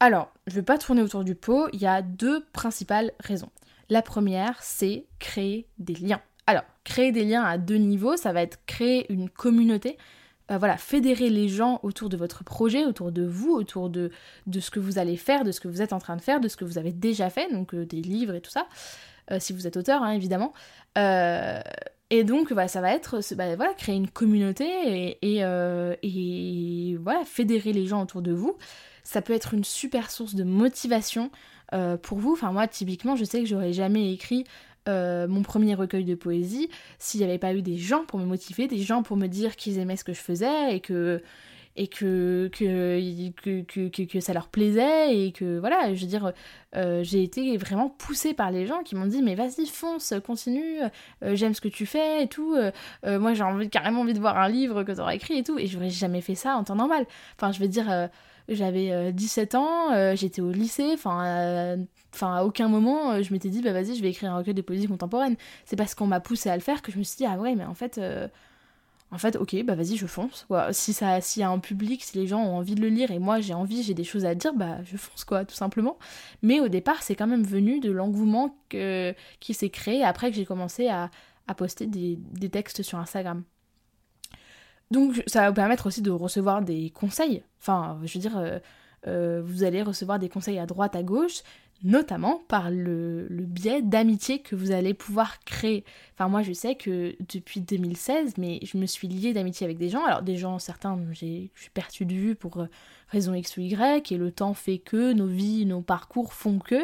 Alors, 0.00 0.32
je 0.48 0.54
ne 0.54 0.56
vais 0.56 0.64
pas 0.64 0.76
tourner 0.76 1.02
autour 1.02 1.22
du 1.22 1.36
pot, 1.36 1.68
il 1.72 1.80
y 1.80 1.86
a 1.86 2.02
deux 2.02 2.44
principales 2.52 3.12
raisons. 3.20 3.50
La 3.90 4.02
première, 4.02 4.60
c'est 4.60 5.06
créer 5.20 5.68
des 5.78 5.94
liens. 5.94 6.20
Alors, 6.48 6.64
créer 6.82 7.12
des 7.12 7.24
liens 7.24 7.44
à 7.44 7.58
deux 7.58 7.76
niveaux, 7.76 8.16
ça 8.16 8.32
va 8.32 8.42
être 8.42 8.58
créer 8.66 9.06
une 9.12 9.30
communauté, 9.30 9.98
euh, 10.50 10.58
voilà, 10.58 10.76
fédérer 10.76 11.28
les 11.28 11.48
gens 11.48 11.78
autour 11.82 12.08
de 12.08 12.16
votre 12.16 12.42
projet, 12.42 12.84
autour 12.84 13.12
de 13.12 13.24
vous, 13.24 13.52
autour 13.52 13.90
de, 13.90 14.10
de 14.46 14.60
ce 14.60 14.70
que 14.70 14.80
vous 14.80 14.98
allez 14.98 15.16
faire, 15.16 15.44
de 15.44 15.52
ce 15.52 15.60
que 15.60 15.68
vous 15.68 15.82
êtes 15.82 15.92
en 15.92 15.98
train 15.98 16.16
de 16.16 16.22
faire, 16.22 16.40
de 16.40 16.48
ce 16.48 16.56
que 16.56 16.64
vous 16.64 16.78
avez 16.78 16.92
déjà 16.92 17.28
fait, 17.28 17.52
donc 17.52 17.74
euh, 17.74 17.84
des 17.84 18.00
livres 18.00 18.34
et 18.34 18.40
tout 18.40 18.50
ça. 18.50 18.66
Euh, 19.30 19.38
si 19.40 19.52
vous 19.52 19.66
êtes 19.66 19.76
auteur, 19.76 20.02
hein, 20.02 20.12
évidemment. 20.12 20.54
Et 22.10 22.24
donc, 22.24 22.54
bah, 22.54 22.66
ça 22.66 22.80
va 22.80 22.94
être 22.94 23.20
bah, 23.34 23.54
voilà, 23.54 23.74
créer 23.74 23.94
une 23.94 24.08
communauté 24.08 25.18
et, 25.20 25.42
et, 25.42 26.96
voilà, 26.96 27.22
fédérer 27.26 27.74
les 27.74 27.86
gens 27.86 28.02
autour 28.02 28.22
de 28.22 28.32
vous. 28.32 28.56
Ça 29.04 29.20
peut 29.20 29.34
être 29.34 29.52
une 29.52 29.64
super 29.64 30.10
source 30.10 30.34
de 30.34 30.44
motivation 30.44 31.30
pour 32.02 32.18
vous. 32.18 32.32
Enfin, 32.32 32.50
moi, 32.52 32.66
typiquement, 32.66 33.14
je 33.14 33.24
sais 33.24 33.40
que 33.40 33.46
j'aurais 33.46 33.74
jamais 33.74 34.14
écrit 34.14 34.44
mon 34.88 35.42
premier 35.42 35.74
recueil 35.74 36.04
de 36.04 36.14
poésie 36.14 36.68
s'il 36.98 37.20
n'y 37.20 37.26
avait 37.26 37.38
pas 37.38 37.54
eu 37.54 37.62
des 37.62 37.76
gens 37.76 38.04
pour 38.04 38.18
me 38.18 38.24
motiver, 38.24 38.66
des 38.66 38.78
gens 38.78 39.02
pour 39.02 39.16
me 39.16 39.26
dire 39.26 39.56
qu'ils 39.56 39.78
aimaient 39.78 39.96
ce 39.96 40.04
que 40.04 40.12
je 40.12 40.20
faisais 40.20 40.74
et 40.74 40.80
que 40.80 41.22
et 41.78 41.86
que 41.86 42.50
que, 42.52 43.62
que, 43.62 44.04
que, 44.04 44.20
ça 44.20 44.32
leur 44.32 44.48
plaisait 44.48 45.16
et 45.16 45.32
que 45.32 45.58
voilà, 45.58 45.94
je 45.94 46.00
veux 46.00 46.08
dire, 46.08 46.32
euh, 46.74 47.04
j'ai 47.04 47.22
été 47.22 47.56
vraiment 47.56 47.88
poussée 47.88 48.34
par 48.34 48.50
les 48.50 48.66
gens 48.66 48.82
qui 48.82 48.96
m'ont 48.96 49.06
dit 49.06 49.22
mais 49.22 49.36
vas-y 49.36 49.66
fonce, 49.66 50.12
continue, 50.26 50.80
euh, 51.22 51.36
j'aime 51.36 51.54
ce 51.54 51.60
que 51.60 51.68
tu 51.68 51.86
fais 51.86 52.24
et 52.24 52.26
tout, 52.26 52.56
euh, 52.56 53.18
moi 53.20 53.32
j'ai 53.32 53.44
envie, 53.44 53.70
carrément 53.70 54.00
envie 54.00 54.12
de 54.12 54.18
voir 54.18 54.38
un 54.38 54.48
livre 54.48 54.82
que 54.82 54.92
tu 54.92 55.00
auras 55.00 55.14
écrit 55.14 55.38
et 55.38 55.44
tout, 55.44 55.58
et 55.58 55.68
j'aurais 55.68 55.90
jamais 55.90 56.20
fait 56.20 56.34
ça 56.34 56.56
en 56.56 56.64
temps 56.64 56.74
normal. 56.74 57.06
Enfin 57.36 57.52
je 57.52 57.60
veux 57.60 57.68
dire, 57.68 58.08
j'avais 58.48 59.12
17 59.12 59.54
ans, 59.54 60.14
j'étais 60.14 60.40
au 60.40 60.50
lycée, 60.50 60.90
enfin 60.94 61.76
enfin 62.14 62.36
à 62.36 62.44
aucun 62.44 62.68
moment 62.68 63.22
je 63.22 63.32
m'étais 63.32 63.50
dit 63.50 63.60
bah 63.60 63.72
vas-y 63.72 63.94
je 63.94 64.02
vais 64.02 64.08
écrire 64.10 64.32
un 64.32 64.38
recueil 64.38 64.54
de 64.54 64.62
poésie 64.62 64.88
contemporaine. 64.88 65.36
C'est 65.64 65.76
parce 65.76 65.94
qu'on 65.94 66.06
m'a 66.06 66.20
poussé 66.20 66.50
à 66.50 66.56
le 66.56 66.62
faire 66.62 66.82
que 66.82 66.92
je 66.92 66.98
me 66.98 67.02
suis 67.02 67.18
dit 67.18 67.26
ah 67.26 67.38
ouais 67.38 67.54
mais 67.54 67.64
en 67.64 67.74
fait 67.74 68.00
en 69.10 69.16
fait, 69.16 69.36
ok, 69.36 69.64
bah 69.64 69.74
vas-y, 69.74 69.96
je 69.96 70.06
fonce. 70.06 70.44
Quoi. 70.48 70.72
Si 70.72 70.92
ça, 70.92 71.20
s'il 71.20 71.40
y 71.40 71.42
a 71.42 71.48
un 71.48 71.58
public, 71.58 72.04
si 72.04 72.18
les 72.18 72.26
gens 72.26 72.42
ont 72.42 72.56
envie 72.56 72.74
de 72.74 72.82
le 72.82 72.88
lire 72.88 73.10
et 73.10 73.18
moi 73.18 73.40
j'ai 73.40 73.54
envie, 73.54 73.82
j'ai 73.82 73.94
des 73.94 74.04
choses 74.04 74.26
à 74.26 74.34
dire, 74.34 74.52
bah 74.52 74.78
je 74.84 74.96
fonce 74.98 75.24
quoi, 75.24 75.44
tout 75.46 75.54
simplement. 75.54 75.98
Mais 76.42 76.60
au 76.60 76.68
départ, 76.68 77.02
c'est 77.02 77.14
quand 77.14 77.26
même 77.26 77.44
venu 77.44 77.80
de 77.80 77.90
l'engouement 77.90 78.54
qui 78.68 79.54
s'est 79.54 79.70
créé 79.70 80.04
après 80.04 80.30
que 80.30 80.36
j'ai 80.36 80.44
commencé 80.44 80.88
à, 80.88 81.10
poster 81.56 81.86
des, 81.86 82.18
textes 82.50 82.82
sur 82.82 82.98
Instagram. 82.98 83.44
Donc 84.90 85.22
ça 85.26 85.42
va 85.42 85.48
vous 85.48 85.54
permettre 85.54 85.86
aussi 85.86 86.02
de 86.02 86.10
recevoir 86.10 86.62
des 86.62 86.90
conseils. 86.90 87.42
Enfin, 87.60 87.98
je 88.04 88.14
veux 88.14 88.20
dire, 88.20 88.38
euh, 88.38 88.58
euh, 89.06 89.42
vous 89.44 89.64
allez 89.64 89.82
recevoir 89.82 90.18
des 90.18 90.28
conseils 90.28 90.58
à 90.58 90.66
droite, 90.66 90.96
à 90.96 91.02
gauche, 91.02 91.42
notamment 91.84 92.42
par 92.48 92.70
le, 92.70 93.26
biais 93.30 93.82
d'amitié 93.82 94.40
que 94.40 94.56
vous 94.56 94.72
allez 94.72 94.94
pouvoir 94.94 95.40
créer. 95.40 95.84
Enfin 96.14 96.28
moi 96.28 96.42
je 96.42 96.52
sais 96.52 96.74
que 96.74 97.14
depuis 97.32 97.60
2016, 97.60 98.34
mais 98.38 98.60
je 98.62 98.78
me 98.78 98.86
suis 98.86 99.08
liée 99.08 99.32
d'amitié 99.32 99.64
avec 99.64 99.78
des 99.78 99.88
gens. 99.88 100.04
Alors 100.04 100.22
des 100.22 100.36
gens, 100.36 100.58
certains, 100.58 100.98
je 101.10 101.14
suis 101.14 101.50
perçue 101.74 102.04
de 102.04 102.14
vue 102.14 102.34
pour 102.34 102.58
euh, 102.58 102.66
raison 103.08 103.34
X 103.34 103.56
ou 103.56 103.60
Y, 103.60 104.12
et 104.12 104.16
le 104.16 104.32
temps 104.32 104.54
fait 104.54 104.78
que, 104.78 105.12
nos 105.12 105.26
vies, 105.26 105.66
nos 105.66 105.80
parcours 105.80 106.32
font 106.32 106.58
que, 106.58 106.82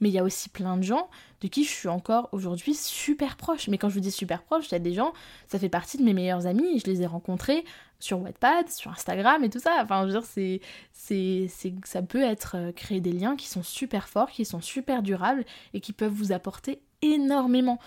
mais 0.00 0.08
il 0.08 0.12
y 0.12 0.18
a 0.18 0.24
aussi 0.24 0.48
plein 0.48 0.76
de 0.76 0.82
gens 0.82 1.10
de 1.40 1.48
qui 1.48 1.64
je 1.64 1.70
suis 1.70 1.88
encore 1.88 2.28
aujourd'hui 2.32 2.74
super 2.74 3.36
proche. 3.36 3.68
Mais 3.68 3.78
quand 3.78 3.88
je 3.88 3.94
vous 3.94 4.00
dis 4.00 4.10
super 4.10 4.42
proche, 4.42 4.68
il 4.68 4.72
y 4.72 4.74
a 4.74 4.80
des 4.80 4.92
gens, 4.92 5.12
ça 5.46 5.58
fait 5.58 5.68
partie 5.68 5.96
de 5.96 6.02
mes 6.02 6.12
meilleurs 6.12 6.46
amis, 6.46 6.80
je 6.80 6.90
les 6.90 7.02
ai 7.02 7.06
rencontrés 7.06 7.64
sur 8.00 8.20
Wattpad, 8.22 8.68
sur 8.68 8.90
Instagram 8.90 9.44
et 9.44 9.50
tout 9.50 9.60
ça. 9.60 9.76
Enfin, 9.82 10.00
je 10.00 10.06
veux 10.06 10.12
dire, 10.12 10.24
c'est, 10.24 10.60
c'est, 10.92 11.46
c'est, 11.48 11.74
ça 11.84 12.02
peut 12.02 12.22
être 12.22 12.56
euh, 12.56 12.72
créer 12.72 13.00
des 13.00 13.12
liens 13.12 13.36
qui 13.36 13.46
sont 13.46 13.62
super 13.62 14.08
forts, 14.08 14.30
qui 14.30 14.44
sont 14.44 14.60
super 14.60 15.02
durables 15.02 15.44
et 15.74 15.80
qui 15.80 15.92
peuvent 15.92 16.12
vous 16.12 16.32
apporter 16.32 16.80
énormément. 17.02 17.78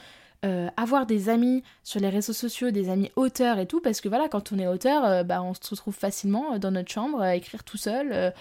Euh, 0.45 0.67
avoir 0.75 1.05
des 1.05 1.29
amis 1.29 1.63
sur 1.83 2.01
les 2.01 2.09
réseaux 2.09 2.33
sociaux, 2.33 2.69
des 2.69 2.89
amis 2.89 3.09
auteurs 3.15 3.59
et 3.59 3.65
tout, 3.65 3.79
parce 3.79 4.01
que 4.01 4.09
voilà, 4.09 4.27
quand 4.27 4.51
on 4.51 4.59
est 4.59 4.67
auteur, 4.67 5.05
euh, 5.05 5.23
bah, 5.23 5.41
on 5.41 5.53
se 5.53 5.69
retrouve 5.69 5.95
facilement 5.95 6.59
dans 6.59 6.71
notre 6.71 6.91
chambre 6.91 7.21
à 7.21 7.35
écrire 7.35 7.63
tout 7.63 7.77
seul. 7.77 8.33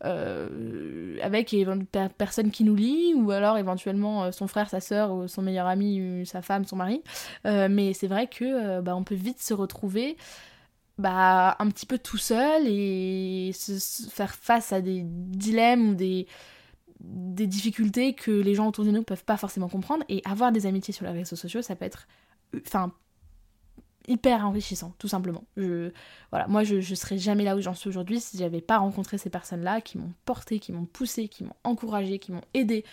avec 0.00 1.56
personne 2.16 2.52
qui 2.52 2.62
nous 2.62 2.76
lit, 2.76 3.12
ou 3.14 3.32
alors 3.32 3.58
éventuellement 3.58 4.30
son 4.30 4.46
frère, 4.46 4.70
sa 4.70 4.80
soeur, 4.80 5.12
ou 5.12 5.26
son 5.26 5.42
meilleur 5.42 5.66
ami, 5.66 6.24
sa 6.24 6.42
femme, 6.42 6.64
son 6.64 6.76
mari. 6.76 7.02
mais 7.44 7.92
c'est 7.92 8.06
vrai 8.06 8.28
que 8.28 8.80
bah, 8.80 8.94
on 8.94 9.02
peut 9.02 9.16
vite 9.16 9.42
se 9.42 9.52
retrouver 9.52 10.16
bah, 10.98 11.56
un 11.60 11.68
petit 11.68 11.86
peu 11.86 11.98
tout 11.98 12.18
seul 12.18 12.66
et 12.66 13.52
se, 13.54 13.78
faire 14.10 14.34
face 14.34 14.72
à 14.72 14.80
des 14.80 15.02
dilemmes 15.04 15.90
ou 15.90 15.94
des, 15.94 16.26
difficultés 17.00 18.14
que 18.14 18.32
les 18.32 18.54
gens 18.54 18.66
autour 18.68 18.84
de 18.84 18.90
nous 18.90 19.04
peuvent 19.04 19.24
pas 19.24 19.36
forcément 19.36 19.68
comprendre. 19.68 20.04
Et 20.08 20.22
avoir 20.24 20.50
des 20.50 20.66
amitiés 20.66 20.92
sur 20.92 21.06
les 21.06 21.12
réseaux 21.12 21.36
sociaux, 21.36 21.62
ça 21.62 21.76
peut 21.76 21.84
être 21.84 22.08
enfin, 22.66 22.92
hyper 24.08 24.44
enrichissant, 24.44 24.92
tout 24.98 25.08
simplement. 25.08 25.44
Je, 25.56 25.92
voilà, 26.30 26.48
moi, 26.48 26.64
je, 26.64 26.80
je 26.80 26.94
serais 26.96 27.18
jamais 27.18 27.44
là 27.44 27.56
où 27.56 27.60
j'en 27.60 27.74
suis 27.74 27.88
aujourd'hui 27.88 28.20
si 28.20 28.36
j'avais 28.36 28.60
pas 28.60 28.78
rencontré 28.78 29.18
ces 29.18 29.30
personnes-là 29.30 29.80
qui 29.80 29.98
m'ont 29.98 30.12
porté, 30.24 30.58
qui 30.58 30.72
m'ont 30.72 30.86
poussé, 30.86 31.28
qui 31.28 31.44
m'ont 31.44 31.56
encouragé, 31.62 32.18
qui 32.18 32.32
m'ont 32.32 32.44
aidé 32.54 32.84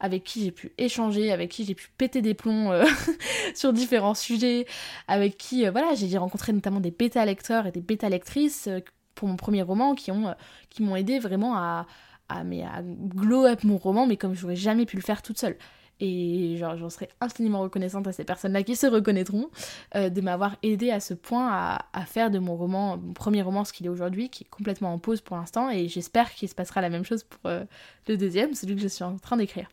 avec 0.00 0.24
qui 0.24 0.44
j'ai 0.44 0.50
pu 0.50 0.72
échanger, 0.78 1.32
avec 1.32 1.50
qui 1.50 1.64
j'ai 1.64 1.74
pu 1.74 1.88
péter 1.96 2.22
des 2.22 2.34
plombs 2.34 2.72
euh, 2.72 2.84
sur 3.54 3.72
différents 3.72 4.14
sujets, 4.14 4.66
avec 5.08 5.36
qui, 5.36 5.66
euh, 5.66 5.70
voilà, 5.70 5.94
j'ai 5.94 6.18
rencontré 6.18 6.52
notamment 6.52 6.80
des 6.80 6.90
bêta-lecteurs 6.90 7.66
et 7.66 7.72
des 7.72 7.80
bêta-lectrices 7.80 8.68
euh, 8.68 8.80
pour 9.14 9.28
mon 9.28 9.36
premier 9.36 9.62
roman 9.62 9.94
qui 9.94 10.10
ont 10.10 10.34
qui 10.70 10.82
m'ont 10.82 10.96
aidé 10.96 11.20
vraiment 11.20 11.56
à, 11.56 11.86
à, 12.28 12.42
mais 12.42 12.64
à 12.64 12.82
glow 12.82 13.46
up 13.46 13.62
mon 13.62 13.78
roman, 13.78 14.06
mais 14.06 14.16
comme 14.16 14.34
j'aurais 14.34 14.56
jamais 14.56 14.86
pu 14.86 14.96
le 14.96 15.02
faire 15.02 15.22
toute 15.22 15.38
seule. 15.38 15.56
Et 16.00 16.56
j'en 16.58 16.90
serais 16.90 17.08
infiniment 17.20 17.60
reconnaissante 17.60 18.08
à 18.08 18.12
ces 18.12 18.24
personnes-là 18.24 18.64
qui 18.64 18.74
se 18.74 18.88
reconnaîtront 18.88 19.48
de 19.94 20.20
m'avoir 20.20 20.56
aidé 20.64 20.90
à 20.90 20.98
ce 20.98 21.14
point 21.14 21.48
à, 21.48 21.86
à, 21.92 22.04
faire 22.04 22.32
de 22.32 22.40
mon 22.40 22.56
roman, 22.56 22.96
mon 22.96 23.12
premier 23.12 23.42
roman, 23.42 23.64
ce 23.64 23.72
qu'il 23.72 23.86
est 23.86 23.88
aujourd'hui, 23.88 24.28
qui 24.28 24.42
est 24.42 24.50
complètement 24.50 24.92
en 24.92 24.98
pause 24.98 25.20
pour 25.20 25.36
l'instant. 25.36 25.70
Et 25.70 25.86
j'espère 25.86 26.34
qu'il 26.34 26.48
se 26.48 26.56
passera 26.56 26.80
la 26.80 26.90
même 26.90 27.04
chose 27.04 27.22
pour 27.22 27.48
le 27.48 28.16
deuxième, 28.16 28.54
celui 28.54 28.74
que 28.74 28.82
je 28.82 28.88
suis 28.88 29.04
en 29.04 29.18
train 29.18 29.36
d'écrire. 29.36 29.68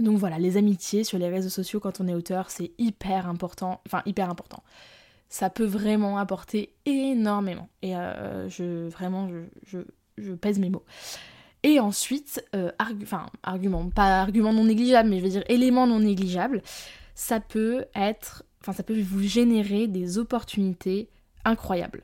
Donc 0.00 0.16
voilà, 0.16 0.38
les 0.38 0.56
amitiés 0.56 1.04
sur 1.04 1.18
les 1.18 1.28
réseaux 1.28 1.50
sociaux 1.50 1.78
quand 1.78 2.00
on 2.00 2.08
est 2.08 2.14
auteur, 2.14 2.50
c'est 2.50 2.72
hyper 2.78 3.28
important. 3.28 3.80
Enfin, 3.86 4.02
hyper 4.06 4.30
important. 4.30 4.62
Ça 5.28 5.50
peut 5.50 5.64
vraiment 5.64 6.18
apporter 6.18 6.74
énormément. 6.86 7.68
Et 7.82 7.96
euh, 7.96 8.48
je 8.48 8.88
vraiment, 8.88 9.28
je, 9.64 9.78
je, 10.18 10.32
pèse 10.32 10.58
mes 10.58 10.70
mots. 10.70 10.84
Et 11.62 11.78
ensuite, 11.78 12.44
euh, 12.56 12.72
enfin, 12.80 13.26
argument, 13.42 13.90
pas 13.90 14.22
argument 14.22 14.52
non 14.52 14.64
négligeable, 14.64 15.10
mais 15.10 15.18
je 15.18 15.24
veux 15.24 15.30
dire 15.30 15.44
élément 15.48 15.86
non 15.86 16.00
négligeable, 16.00 16.62
ça 17.14 17.38
peut 17.38 17.84
être, 17.94 18.44
enfin, 18.62 18.72
ça 18.72 18.82
peut 18.82 18.98
vous 19.00 19.22
générer 19.22 19.86
des 19.86 20.16
opportunités 20.18 21.10
incroyables. 21.44 22.02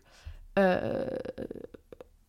Euh, 0.58 1.08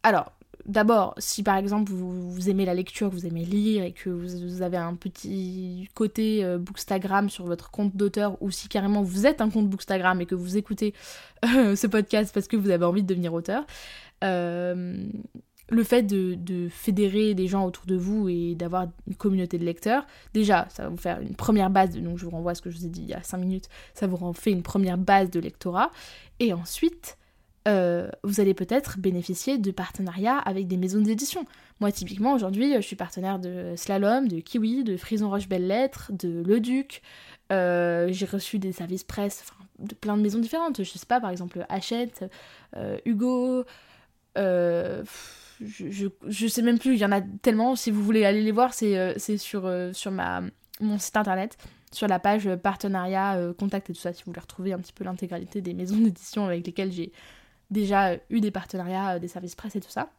alors, 0.03 0.31
d'abord, 0.67 1.15
si 1.17 1.43
par 1.43 1.57
exemple 1.57 1.91
vous, 1.91 2.49
aimez 2.49 2.65
la 2.65 2.73
lecture, 2.73 3.09
vous 3.09 3.25
aimez 3.25 3.45
lire 3.45 3.83
et 3.83 3.93
que 3.93 4.09
vous, 4.09 4.61
avez 4.61 4.77
un 4.77 4.95
petit 4.95 5.89
côté 5.93 6.43
euh, 6.43 6.57
Bookstagram 6.57 7.29
sur 7.29 7.45
votre 7.45 7.71
compte 7.71 7.95
d'auteur, 7.95 8.37
ou 8.41 8.51
si 8.51 8.67
carrément 8.67 9.01
vous 9.01 9.25
êtes 9.25 9.41
un 9.41 9.49
compte 9.49 9.69
Bookstagram 9.69 10.21
et 10.21 10.25
que 10.25 10.35
vous 10.35 10.57
écoutez 10.57 10.93
euh, 11.45 11.75
ce 11.75 11.87
podcast 11.87 12.33
parce 12.33 12.47
que 12.47 12.57
vous 12.57 12.69
avez 12.69 12.85
envie 12.85 13.01
de 13.01 13.07
devenir 13.07 13.33
auteur, 13.33 13.65
euh, 14.23 15.07
le 15.69 15.83
fait 15.83 16.03
de, 16.03 16.67
fédérer 16.69 17.33
des 17.33 17.47
gens 17.47 17.65
autour 17.65 17.85
de 17.85 17.95
vous 17.95 18.29
et 18.29 18.55
d'avoir 18.55 18.87
une 19.07 19.15
communauté 19.15 19.57
de 19.57 19.65
lecteurs, 19.65 20.05
déjà, 20.33 20.67
ça 20.69 20.83
va 20.83 20.89
vous 20.89 20.97
faire 20.97 21.19
une 21.21 21.35
première 21.35 21.69
base, 21.69 21.97
donc 21.97 22.17
je 22.17 22.25
vous 22.25 22.31
renvoie 22.31 22.51
à 22.51 22.55
ce 22.55 22.61
que 22.61 22.69
je 22.69 22.77
vous 22.77 22.85
ai 22.85 22.89
dit 22.89 23.01
il 23.01 23.09
y 23.09 23.13
a 23.13 23.21
5 23.21 23.37
minutes, 23.37 23.69
ça 23.93 24.07
vous 24.07 24.33
fait 24.33 24.51
une 24.51 24.63
première 24.63 24.97
base 24.97 25.29
de 25.29 25.39
lectorat, 25.39 25.91
et 26.39 26.53
ensuite, 26.53 27.17
euh, 27.67 28.09
vous 28.23 28.39
allez 28.39 28.53
peut-être 28.53 28.97
bénéficier 28.97 29.57
de 29.57 29.71
partenariats 29.71 30.37
avec 30.37 30.67
des 30.67 30.77
maisons 30.77 31.01
d'édition. 31.01 31.45
Moi, 31.79 31.91
typiquement, 31.91 32.33
aujourd'hui, 32.33 32.73
je 32.75 32.81
suis 32.81 32.95
partenaire 32.95 33.39
de 33.39 33.73
Slalom, 33.75 34.27
de 34.27 34.39
Kiwi, 34.39 34.83
de 34.83 34.95
Frison 34.95 35.29
Roche 35.29 35.49
Belles 35.49 35.67
Lettres, 35.67 36.11
de 36.13 36.43
Le 36.45 36.59
Duc. 36.59 37.01
Euh, 37.51 38.07
j'ai 38.11 38.25
reçu 38.25 38.57
des 38.57 38.71
services 38.71 39.03
presse 39.03 39.43
de 39.79 39.93
plein 39.95 40.15
de 40.15 40.21
maisons 40.21 40.39
différentes. 40.39 40.81
Je 40.83 40.89
sais 40.89 41.05
pas, 41.05 41.19
par 41.19 41.29
exemple, 41.29 41.65
Hachette, 41.67 42.25
euh, 42.75 42.97
Hugo. 43.05 43.65
Je, 44.35 46.07
je, 46.27 46.47
sais 46.47 46.61
même 46.61 46.77
plus, 46.77 46.93
il 46.93 46.99
y 46.99 47.05
en 47.05 47.11
a 47.11 47.19
tellement. 47.41 47.75
Si 47.75 47.91
vous 47.91 48.03
voulez 48.03 48.25
aller 48.25 48.43
les 48.43 48.51
voir, 48.51 48.73
c'est 48.73 49.37
sur, 49.37 49.69
sur 49.91 50.11
ma, 50.11 50.41
mon 50.79 50.99
site 50.99 51.17
internet 51.17 51.57
sur 51.91 52.07
la 52.07 52.19
page 52.19 52.53
partenariat, 52.57 53.39
contact 53.57 53.89
et 53.89 53.93
tout 53.93 53.99
ça, 53.99 54.11
si 54.13 54.21
vous 54.23 54.31
voulez 54.31 54.41
retrouver 54.41 54.73
un 54.73 54.77
petit 54.77 54.93
peu 54.93 55.03
l'intégralité 55.03 55.61
des 55.61 55.73
maisons 55.73 55.97
d'édition 55.97 56.45
avec 56.45 56.65
lesquelles 56.65 56.91
j'ai 56.91 57.11
déjà 57.71 58.15
eu 58.29 58.39
des 58.39 58.51
partenariats, 58.51 59.15
euh, 59.15 59.19
des 59.19 59.27
services 59.27 59.55
presse 59.55 59.75
et 59.75 59.81
tout 59.81 59.89
ça. 59.89 60.09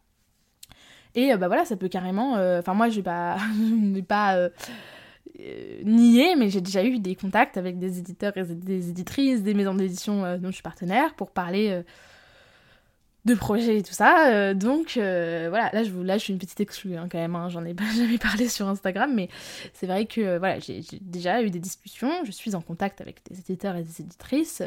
Et 1.15 1.33
euh, 1.33 1.37
bah 1.37 1.47
voilà, 1.47 1.65
ça 1.65 1.75
peut 1.75 1.87
carrément. 1.87 2.37
Euh, 2.37 2.59
enfin, 2.59 2.73
moi, 2.73 2.89
je 2.89 3.01
pas, 3.01 3.37
n'ai 3.57 4.03
pas 4.03 4.49
nié, 5.85 6.35
mais 6.35 6.49
j'ai 6.49 6.59
déjà 6.59 6.83
eu 6.83 6.99
des 6.99 7.15
contacts 7.15 7.57
avec 7.57 7.79
des 7.79 7.99
éditeurs 7.99 8.35
et 8.35 8.43
des 8.43 8.89
éditrices, 8.89 9.41
des 9.41 9.53
maisons 9.53 9.73
d'édition 9.73 10.37
dont 10.37 10.49
je 10.49 10.55
suis 10.55 10.63
partenaire 10.63 11.13
pour 11.13 11.31
parler 11.31 11.81
de 13.23 13.35
projets 13.35 13.77
et 13.77 13.83
tout 13.83 13.93
ça. 13.93 14.53
donc 14.53 14.93
voilà, 14.95 15.69
là 15.71 15.83
je 15.83 15.91
vous 15.91 16.03
lâche 16.03 16.27
une 16.27 16.39
petite 16.39 16.59
exclue 16.59 16.97
hein, 16.97 17.07
quand 17.09 17.19
même, 17.19 17.37
hein, 17.37 17.47
j'en 17.47 17.63
ai 17.63 17.73
pas 17.73 17.89
jamais 17.95 18.17
parlé 18.17 18.49
sur 18.49 18.67
Instagram, 18.67 19.13
mais 19.15 19.29
c'est 19.71 19.87
vrai 19.87 20.07
que 20.07 20.39
voilà, 20.39 20.59
j'ai 20.59 20.81
déjà 20.99 21.41
eu 21.41 21.49
des 21.49 21.59
discussions, 21.59 22.11
je 22.25 22.31
suis 22.31 22.53
en 22.53 22.61
contact 22.61 22.99
avec 22.99 23.21
des 23.29 23.39
éditeurs 23.39 23.77
et 23.77 23.83
des 23.83 24.01
éditrices, 24.01 24.61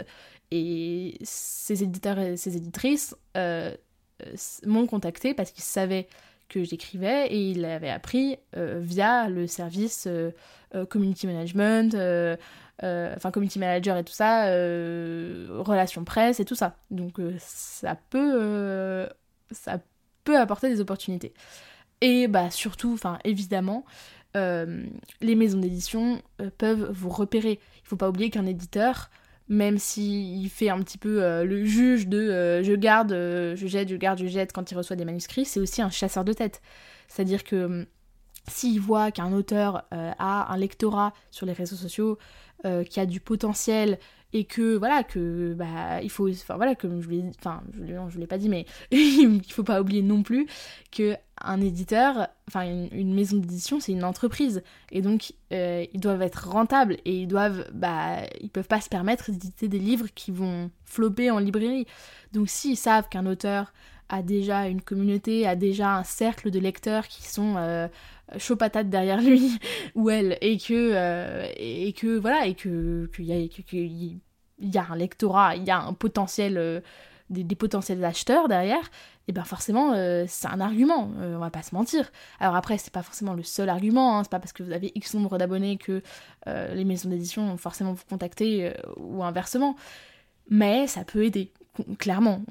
et 0.55 1.17
ces 1.23 1.83
éditeurs 1.83 2.19
et 2.19 2.37
ces 2.37 2.59
éditrices 2.59 3.17
euh, 3.39 3.75
euh, 4.23 4.35
m'ont 4.67 4.87
contacté 4.87 5.33
parce 5.33 5.51
qu'ils 5.51 5.65
savaient 5.65 6.07
que 6.51 6.63
j'écrivais 6.63 7.29
et 7.29 7.51
ils 7.51 7.63
l'avaient 7.63 7.89
appris 7.89 8.37
euh, 8.57 8.79
via 8.79 9.31
le 9.31 9.47
service 9.47 10.07
community 10.91 11.27
management, 11.27 11.95
enfin 12.83 13.31
community 13.31 13.59
manager 13.59 13.97
et 13.97 14.05
tout 14.05 14.13
ça, 14.13 14.45
relations 14.45 16.05
presse 16.05 16.39
et 16.41 16.45
tout 16.45 16.55
ça. 16.55 16.77
Donc 16.91 17.19
ça 17.39 17.97
peut, 18.11 19.09
ça 19.51 19.81
peut 20.25 20.39
apporter 20.39 20.69
des 20.69 20.81
opportunités. 20.81 21.33
Et 22.03 22.29
bah 22.29 22.51
surtout, 22.51 22.93
enfin 22.93 23.19
évidemment, 23.25 23.87
les 24.35 25.35
maisons 25.35 25.59
d'édition 25.59 26.21
peuvent 26.59 26.91
vous 26.93 27.11
repérer. 27.11 27.61
Il 27.83 27.89
faut 27.89 27.97
pas 27.97 28.11
oublier 28.11 28.29
qu'un 28.29 28.47
éditeur 28.47 29.09
même 29.53 29.79
s'il 29.79 30.49
fait 30.49 30.71
un 30.71 30.79
petit 30.79 30.97
peu 30.97 31.23
euh, 31.23 31.45
le 31.45 31.65
juge 31.65 32.09
de 32.09 32.19
euh, 32.19 32.63
je 32.63 32.73
garde, 32.73 33.13
euh, 33.13 33.55
je 33.55 33.67
jette, 33.67 33.91
je 33.91 33.97
garde, 33.97 34.19
je 34.19 34.27
jette 34.27 34.53
quand 34.53 34.71
il 34.71 34.75
reçoit 34.75 34.97
des 34.97 35.05
manuscrits, 35.05 35.45
c'est 35.45 35.61
aussi 35.61 35.83
un 35.83 35.91
chasseur 35.91 36.25
de 36.25 36.33
tête. 36.33 36.63
C'est-à-dire 37.07 37.45
que 37.45 37.67
hum, 37.67 37.87
s'il 38.49 38.81
voit 38.81 39.13
qu'un 39.13 39.33
auteur 39.33 39.85
a 39.93 40.53
un 40.53 40.57
lectorat 40.57 41.13
sur 41.31 41.47
les 41.47 41.53
réseaux 41.53 41.77
sociaux, 41.77 42.19
qui 42.91 42.99
a 42.99 43.07
du 43.07 43.21
potentiel 43.21 44.01
et 44.33 44.45
que 44.45 44.77
voilà 44.77 45.03
que 45.03 45.55
bah 45.55 46.03
il 46.03 46.11
faut 46.11 46.29
enfin 46.29 46.57
voilà 46.57 46.75
comme 46.75 47.01
je 47.03 47.11
l'ai 47.11 47.25
enfin 47.39 47.63
je 47.73 47.85
je 48.09 48.19
l'ai 48.19 48.27
pas 48.27 48.39
dit 48.39 48.49
mais 48.49 48.67
il 48.91 49.43
faut 49.49 49.63
pas 49.63 49.81
oublier 49.81 50.03
non 50.03 50.23
plus 50.23 50.47
que 50.91 51.17
un 51.45 51.61
éditeur 51.61 52.29
enfin 52.49 52.63
une, 52.93 53.15
maison 53.15 53.37
d'édition 53.37 53.81
c'est 53.81 53.93
une 53.93 54.05
entreprise. 54.05 54.63
Et 54.91 55.03
donc 55.03 55.33
euh, 55.53 55.85
ils 55.93 56.01
doivent 56.01 56.23
être 56.23 56.49
rentables 56.49 56.97
et 57.05 57.23
ils 57.23 57.27
doivent 57.27 57.67
bah 57.73 58.19
ils 58.41 58.51
peuvent 58.51 58.69
pas 58.69 58.81
se 58.81 58.89
permettre 58.89 59.31
d'éditer 59.31 59.69
des 59.69 59.79
livres 59.79 60.09
qui 60.15 60.31
vont 60.31 60.71
flopper 60.85 61.31
en 61.31 61.39
librairie. 61.39 61.87
Donc 62.33 62.49
s'ils 62.49 62.77
savent 62.77 63.09
qu'un 63.09 63.27
auteur 63.27 63.73
a 64.13 64.23
déjà 64.23 64.69
une 64.69 64.83
communauté 64.83 65.47
a 65.47 65.57
déjà 65.57 65.97
un 65.97 66.05
cercle 66.05 66.51
de 66.51 66.61
lecteurs 66.61 67.09
qui 67.09 67.27
sont 67.27 67.57
euh, 67.57 67.89
chaud 68.39 68.57
patate 68.57 68.89
derrière 68.89 69.21
lui 69.21 69.59
ou 69.95 70.11
elle 70.11 70.39
et 70.41 70.59
que 70.59 70.93
euh, 70.95 71.47
et 71.57 71.93
que 71.93 72.19
voilà 72.19 72.47
et 72.47 72.55
que 72.55 73.07
qu'il 73.07 74.21
y 74.61 74.79
a 74.79 74.87
un 74.89 74.97
lectorat 74.97 75.57
il 75.57 75.65
y 75.65 75.71
a 75.71 75.81
un 75.81 75.95
potentiel 75.95 76.59
euh, 76.59 76.81
des, 77.31 77.57
potentiels 77.57 78.05
acheteurs 78.05 78.49
derrière 78.49 78.91
et 79.27 79.33
ben 79.33 79.45
forcément 79.45 79.95
euh, 79.95 80.25
c'est 80.29 80.49
un 80.49 80.61
argument 80.61 81.11
on 81.19 81.39
va 81.39 81.51
pas 81.51 81.63
se 81.63 81.75
mentir. 81.75 82.11
Alors 82.39 82.55
après 82.55 82.77
c'est 82.77 82.93
pas 82.93 83.03
forcément 83.03 83.33
le 83.33 83.43
seul 83.43 83.71
argument 83.71 84.19
hein, 84.19 84.25
c'est 84.25 84.31
pas 84.31 84.41
parce 84.41 84.53
que 84.53 84.63
vous 84.63 84.73
avez 84.73 84.93
x 84.95 85.15
nombre 85.15 85.39
d'abonnés 85.39 85.79
que 85.79 86.03
les 86.47 86.85
maisons 86.85 87.09
d'édition 87.09 87.47
vont 87.47 87.57
forcément 87.57 87.95
vous 87.95 88.05
contacter 88.09 88.73
ou 88.97 89.23
inversement. 89.25 89.77
Mais 90.51 90.87
ça 90.89 91.05
peut 91.05 91.25
aider 91.25 91.53
clairement, 91.99 92.43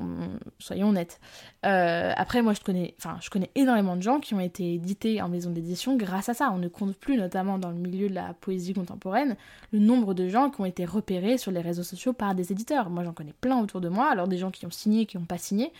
soyons 0.59 0.89
honnêtes. 0.89 1.19
Euh, 1.65 2.11
après, 2.15 2.41
moi, 2.41 2.53
je 2.53 2.61
connais, 2.61 2.95
enfin, 2.97 3.17
je 3.21 3.29
connais 3.29 3.51
énormément 3.55 3.95
de 3.95 4.01
gens 4.01 4.19
qui 4.19 4.33
ont 4.33 4.39
été 4.39 4.73
édités 4.73 5.21
en 5.21 5.29
maison 5.29 5.51
d'édition 5.51 5.95
grâce 5.95 6.29
à 6.29 6.33
ça. 6.33 6.51
On 6.51 6.57
ne 6.57 6.67
compte 6.67 6.95
plus, 6.95 7.17
notamment 7.17 7.57
dans 7.57 7.69
le 7.69 7.75
milieu 7.75 8.09
de 8.09 8.15
la 8.15 8.33
poésie 8.33 8.73
contemporaine, 8.73 9.35
le 9.71 9.79
nombre 9.79 10.13
de 10.13 10.27
gens 10.27 10.49
qui 10.49 10.61
ont 10.61 10.65
été 10.65 10.85
repérés 10.85 11.37
sur 11.37 11.51
les 11.51 11.61
réseaux 11.61 11.83
sociaux 11.83 12.13
par 12.13 12.35
des 12.35 12.51
éditeurs. 12.51 12.89
Moi, 12.89 13.03
j'en 13.03 13.13
connais 13.13 13.35
plein 13.39 13.59
autour 13.59 13.81
de 13.81 13.89
moi. 13.89 14.09
Alors, 14.09 14.27
des 14.27 14.37
gens 14.37 14.51
qui 14.51 14.65
ont 14.65 14.71
signé, 14.71 15.05
qui 15.05 15.17
n'ont 15.17 15.25
pas 15.25 15.37
signé. 15.37 15.71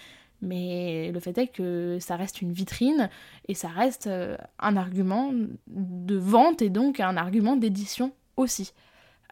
Mais 0.44 1.12
le 1.12 1.20
fait 1.20 1.38
est 1.38 1.48
que 1.48 1.98
ça 2.00 2.16
reste 2.16 2.42
une 2.42 2.52
vitrine 2.52 3.10
et 3.48 3.54
ça 3.54 3.68
reste 3.68 4.08
euh, 4.08 4.36
un 4.58 4.76
argument 4.76 5.32
de 5.68 6.16
vente 6.16 6.64
et 6.64 6.70
donc 6.70 7.00
un 7.00 7.16
argument 7.16 7.56
d'édition 7.56 8.12
aussi. 8.38 8.74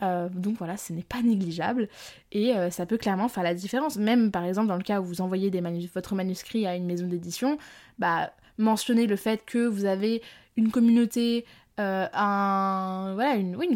Euh, 0.02 0.30
donc 0.30 0.58
voilà, 0.58 0.78
ce 0.78 0.94
n'est 0.94 1.04
pas 1.04 1.22
négligeable 1.22 1.90
et 2.32 2.56
euh, 2.56 2.70
ça 2.70 2.86
peut 2.86 2.98
clairement 2.98 3.28
faire 3.28 3.44
la 3.44 3.54
différence. 3.54 3.98
Même 3.98 4.32
par 4.32 4.46
exemple 4.46 4.68
dans 4.68 4.78
le 4.78 4.84
cas 4.84 5.02
où 5.02 5.06
vous 5.06 5.22
envoyez 5.22 5.52
votre 5.94 6.16
manuscrit 6.16 6.66
à 6.66 6.76
une 6.76 6.86
maison 6.86 7.08
d'édition, 7.08 7.58
bah, 7.98 8.32
mentionner 8.58 9.08
le 9.08 9.16
fait 9.16 9.44
que 9.46 9.66
vous 9.66 9.86
avez 9.86 10.22
une 10.58 10.72
communauté, 10.72 11.46
euh, 11.80 12.08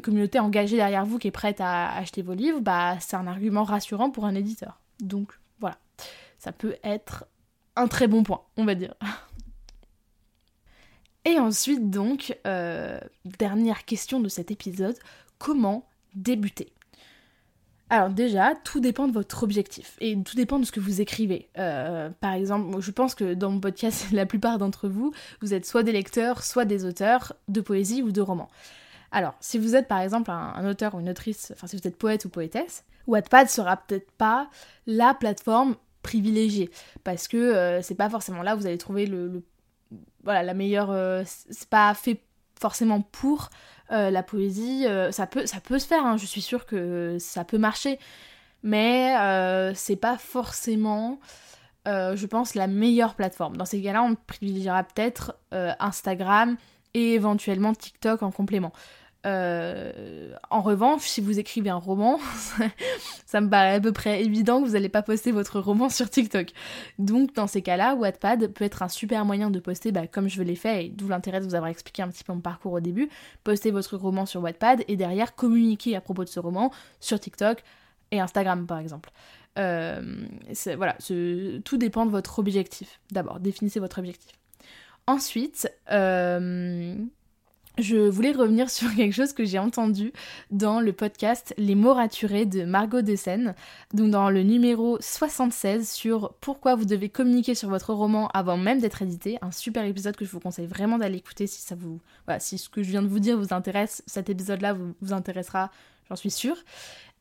communauté 0.02 0.40
engagée 0.40 0.78
derrière 0.78 1.06
vous 1.06 1.20
qui 1.20 1.28
est 1.28 1.32
prête 1.32 1.62
à 1.62 1.96
acheter 1.96 2.22
vos 2.22 2.34
livres, 2.34 2.62
bah, 2.62 2.98
c'est 3.00 3.16
un 3.16 3.28
argument 3.28 3.64
rassurant 3.64 4.10
pour 4.10 4.26
un 4.26 4.36
éditeur. 4.36 4.80
Donc 5.02 5.40
voilà, 5.60 5.78
ça 6.38 6.52
peut 6.52 6.76
être 6.84 7.26
un 7.76 7.88
très 7.88 8.08
bon 8.08 8.24
point, 8.24 8.42
on 8.58 8.66
va 8.66 8.76
dire. 8.76 8.94
Et 11.26 11.40
ensuite 11.40 11.90
donc, 11.90 12.38
dernière 13.24 13.86
question 13.86 14.20
de 14.20 14.28
cet 14.28 14.52
épisode, 14.52 14.98
comment 15.38 15.86
débuter 16.16 16.74
alors 17.94 18.10
déjà, 18.10 18.56
tout 18.64 18.80
dépend 18.80 19.08
de 19.08 19.14
votre 19.14 19.44
objectif 19.44 19.98
et 20.02 20.18
tout 20.24 20.36
dépend 20.36 20.58
de 20.58 20.66
ce 20.66 20.72
que 20.72 20.80
vous 20.80 21.00
écrivez. 21.00 21.50
Euh, 21.60 22.10
par 22.22 22.34
exemple, 22.34 22.82
je 22.82 22.90
pense 22.90 23.14
que 23.14 23.36
dans 23.36 23.52
mon 23.52 23.60
podcast, 23.60 24.08
la 24.12 24.26
plupart 24.26 24.58
d'entre 24.58 24.88
vous, 24.88 25.14
vous 25.42 25.54
êtes 25.54 25.68
soit 25.68 25.84
des 25.84 25.92
lecteurs, 25.92 26.42
soit 26.42 26.66
des 26.66 26.86
auteurs 26.86 27.34
de 27.50 27.62
poésie 27.62 28.02
ou 28.02 28.12
de 28.12 28.20
romans. 28.20 28.50
Alors, 29.12 29.36
si 29.42 29.60
vous 29.60 29.76
êtes 29.76 29.88
par 29.88 30.00
exemple 30.00 30.32
un, 30.32 30.68
auteur 30.68 30.96
ou 30.96 31.02
une 31.02 31.10
autrice, 31.10 31.52
enfin 31.54 31.68
si 31.68 31.78
vous 31.78 31.88
êtes 31.88 31.98
poète 31.98 32.26
ou 32.26 32.30
poétesse, 32.30 32.84
Wattpad 33.06 33.48
sera 33.48 33.78
peut-être 33.78 34.10
pas 34.14 34.50
la 34.88 35.14
plateforme 35.14 35.76
privilégiée 36.02 36.72
parce 37.04 37.28
que 37.28 37.38
euh, 37.38 37.82
c'est 37.84 37.94
pas 37.94 38.10
forcément 38.10 38.42
là 38.42 38.56
où 38.56 38.60
vous 38.60 38.66
allez 38.66 38.80
trouver 38.80 39.06
le, 39.06 39.44
voilà 40.24 40.42
la 40.42 40.56
meilleure. 40.56 40.90
Euh, 40.90 41.22
c'est 41.28 41.70
pas 41.70 41.94
fait 41.94 42.22
forcément 42.60 43.02
pour 43.02 43.50
euh, 43.94 44.10
la 44.10 44.24
poésie, 44.24 44.86
euh, 44.88 45.12
ça, 45.12 45.28
peut, 45.28 45.46
ça 45.46 45.60
peut 45.60 45.80
se 45.80 45.88
faire, 45.88 46.06
hein, 46.06 46.18
je 46.18 46.26
suis 46.26 46.42
sûre 46.42 46.66
que 46.66 47.18
ça 47.20 47.44
peut 47.44 47.58
marcher, 47.58 48.00
mais 48.64 49.16
euh, 49.20 49.74
c'est 49.76 49.96
pas 49.96 50.18
forcément, 50.18 51.20
je 51.86 52.26
pense, 52.26 52.56
la 52.56 52.68
meilleure 52.68 53.16
plateforme. 53.16 53.58
Dans 53.58 53.66
ces 53.66 53.82
cas-là, 53.82 54.04
on 54.04 54.16
privilégiera 54.16 54.84
peut-être 54.84 55.38
Instagram 55.52 56.58
et 56.94 57.14
éventuellement 57.14 57.74
TikTok 57.74 58.24
en 58.24 58.32
complément. 58.32 58.72
Euh, 59.26 60.34
en 60.50 60.62
revanche, 60.62 61.04
si 61.04 61.22
vous 61.22 61.40
écrivez 61.40 61.70
un 61.70 61.78
roman, 61.78 62.20
ça 63.26 63.42
me 63.42 63.50
paraît 63.50 63.76
à 63.76 63.80
peu 63.80 63.94
près 63.94 64.24
évident 64.24 64.62
que 64.62 64.68
vous 64.68 64.74
n'allez 64.74 64.90
pas 64.90 65.02
poster 65.02 65.32
votre 65.32 65.60
roman 65.60 65.90
sur 65.90 66.10
TikTok. 66.10 66.48
Donc 67.00 67.34
dans 67.34 67.48
ces 67.48 67.62
cas-là, 67.62 67.96
Wattpad 67.96 68.48
peut 68.48 68.66
être 68.66 68.84
un 68.84 68.90
super 68.90 69.24
moyen 69.26 69.50
de 69.50 69.60
poster, 69.60 69.92
bah, 69.92 70.08
comme 70.08 70.28
je 70.28 70.44
l'ai 70.44 70.56
fait, 70.56 70.86
et 70.86 70.90
d'où 70.90 71.08
l'intérêt 71.08 71.40
de 71.40 71.46
vous 71.46 71.56
avoir 71.56 71.72
expliqué 71.72 72.02
un 72.02 72.10
petit 72.10 72.24
peu 72.24 72.34
mon 72.34 72.42
parcours 72.42 72.74
au 72.74 72.80
début, 72.82 73.10
poster 73.44 73.72
votre 73.72 73.96
roman 73.98 74.26
sur 74.26 74.42
Wattpad 74.42 74.84
et 74.88 74.96
derrière 74.98 75.36
communiquer 75.36 75.96
à 75.96 76.02
propos 76.02 76.24
de 76.26 76.30
ce 76.30 76.40
roman 76.40 76.72
sur 77.00 77.20
TikTok 77.20 77.64
et 78.12 78.20
Instagram 78.20 78.68
par 78.68 78.80
exemple. 78.80 79.12
Euh, 79.58 80.02
voilà, 80.76 80.98
tout 81.64 81.78
dépend 81.78 82.06
de 82.06 82.12
votre 82.12 82.40
objectif. 82.40 83.00
D'abord, 83.12 83.40
définissez 83.40 83.80
votre 83.80 84.00
objectif. 84.00 84.32
Ensuite, 85.06 85.70
euh, 85.92 86.96
je 87.78 87.98
voulais 87.98 88.32
revenir 88.32 88.70
sur 88.70 88.94
quelque 88.96 89.14
chose 89.14 89.34
que 89.34 89.46
j'ai 89.46 89.60
entendu 89.60 90.14
dans 90.52 90.80
le 90.80 90.94
podcast 90.94 91.54
Les 91.58 91.76
mots 91.76 91.94
raturés 91.94 92.46
de 92.46 92.64
Margot 92.64 93.02
Dessen, 93.02 93.56
donc 93.94 94.12
dans 94.12 94.30
le 94.30 94.44
numéro 94.44 94.98
76 95.00 95.90
sur 95.90 96.34
pourquoi 96.40 96.76
vous 96.76 96.86
devez 96.86 97.10
communiquer 97.10 97.56
sur 97.56 97.70
votre 97.70 97.94
roman 97.94 98.28
avant 98.30 98.58
même 98.58 98.80
d'être 98.80 99.02
édité, 99.02 99.38
un 99.42 99.52
super 99.52 99.86
épisode 99.86 100.16
que 100.16 100.26
je 100.26 100.32
vous 100.32 100.40
conseille 100.40 100.68
vraiment 100.68 100.98
d'aller 100.98 101.18
écouter 101.18 101.48
si 101.48 101.62
ça 101.62 101.76
vous 101.76 102.00
voilà, 102.26 102.40
ce 102.40 102.70
que 102.70 102.84
je 102.84 102.90
viens 102.90 103.02
de 103.02 103.08
vous 103.08 103.20
dire 103.20 103.38
vous 103.38 103.54
intéresse, 103.54 104.04
cet 104.06 104.30
épisode-là 104.30 104.74
vous, 104.74 104.94
vous 105.02 105.14
intéressera, 105.14 105.72
j'en 106.10 106.16
suis 106.16 106.32
sûre. 106.32 106.58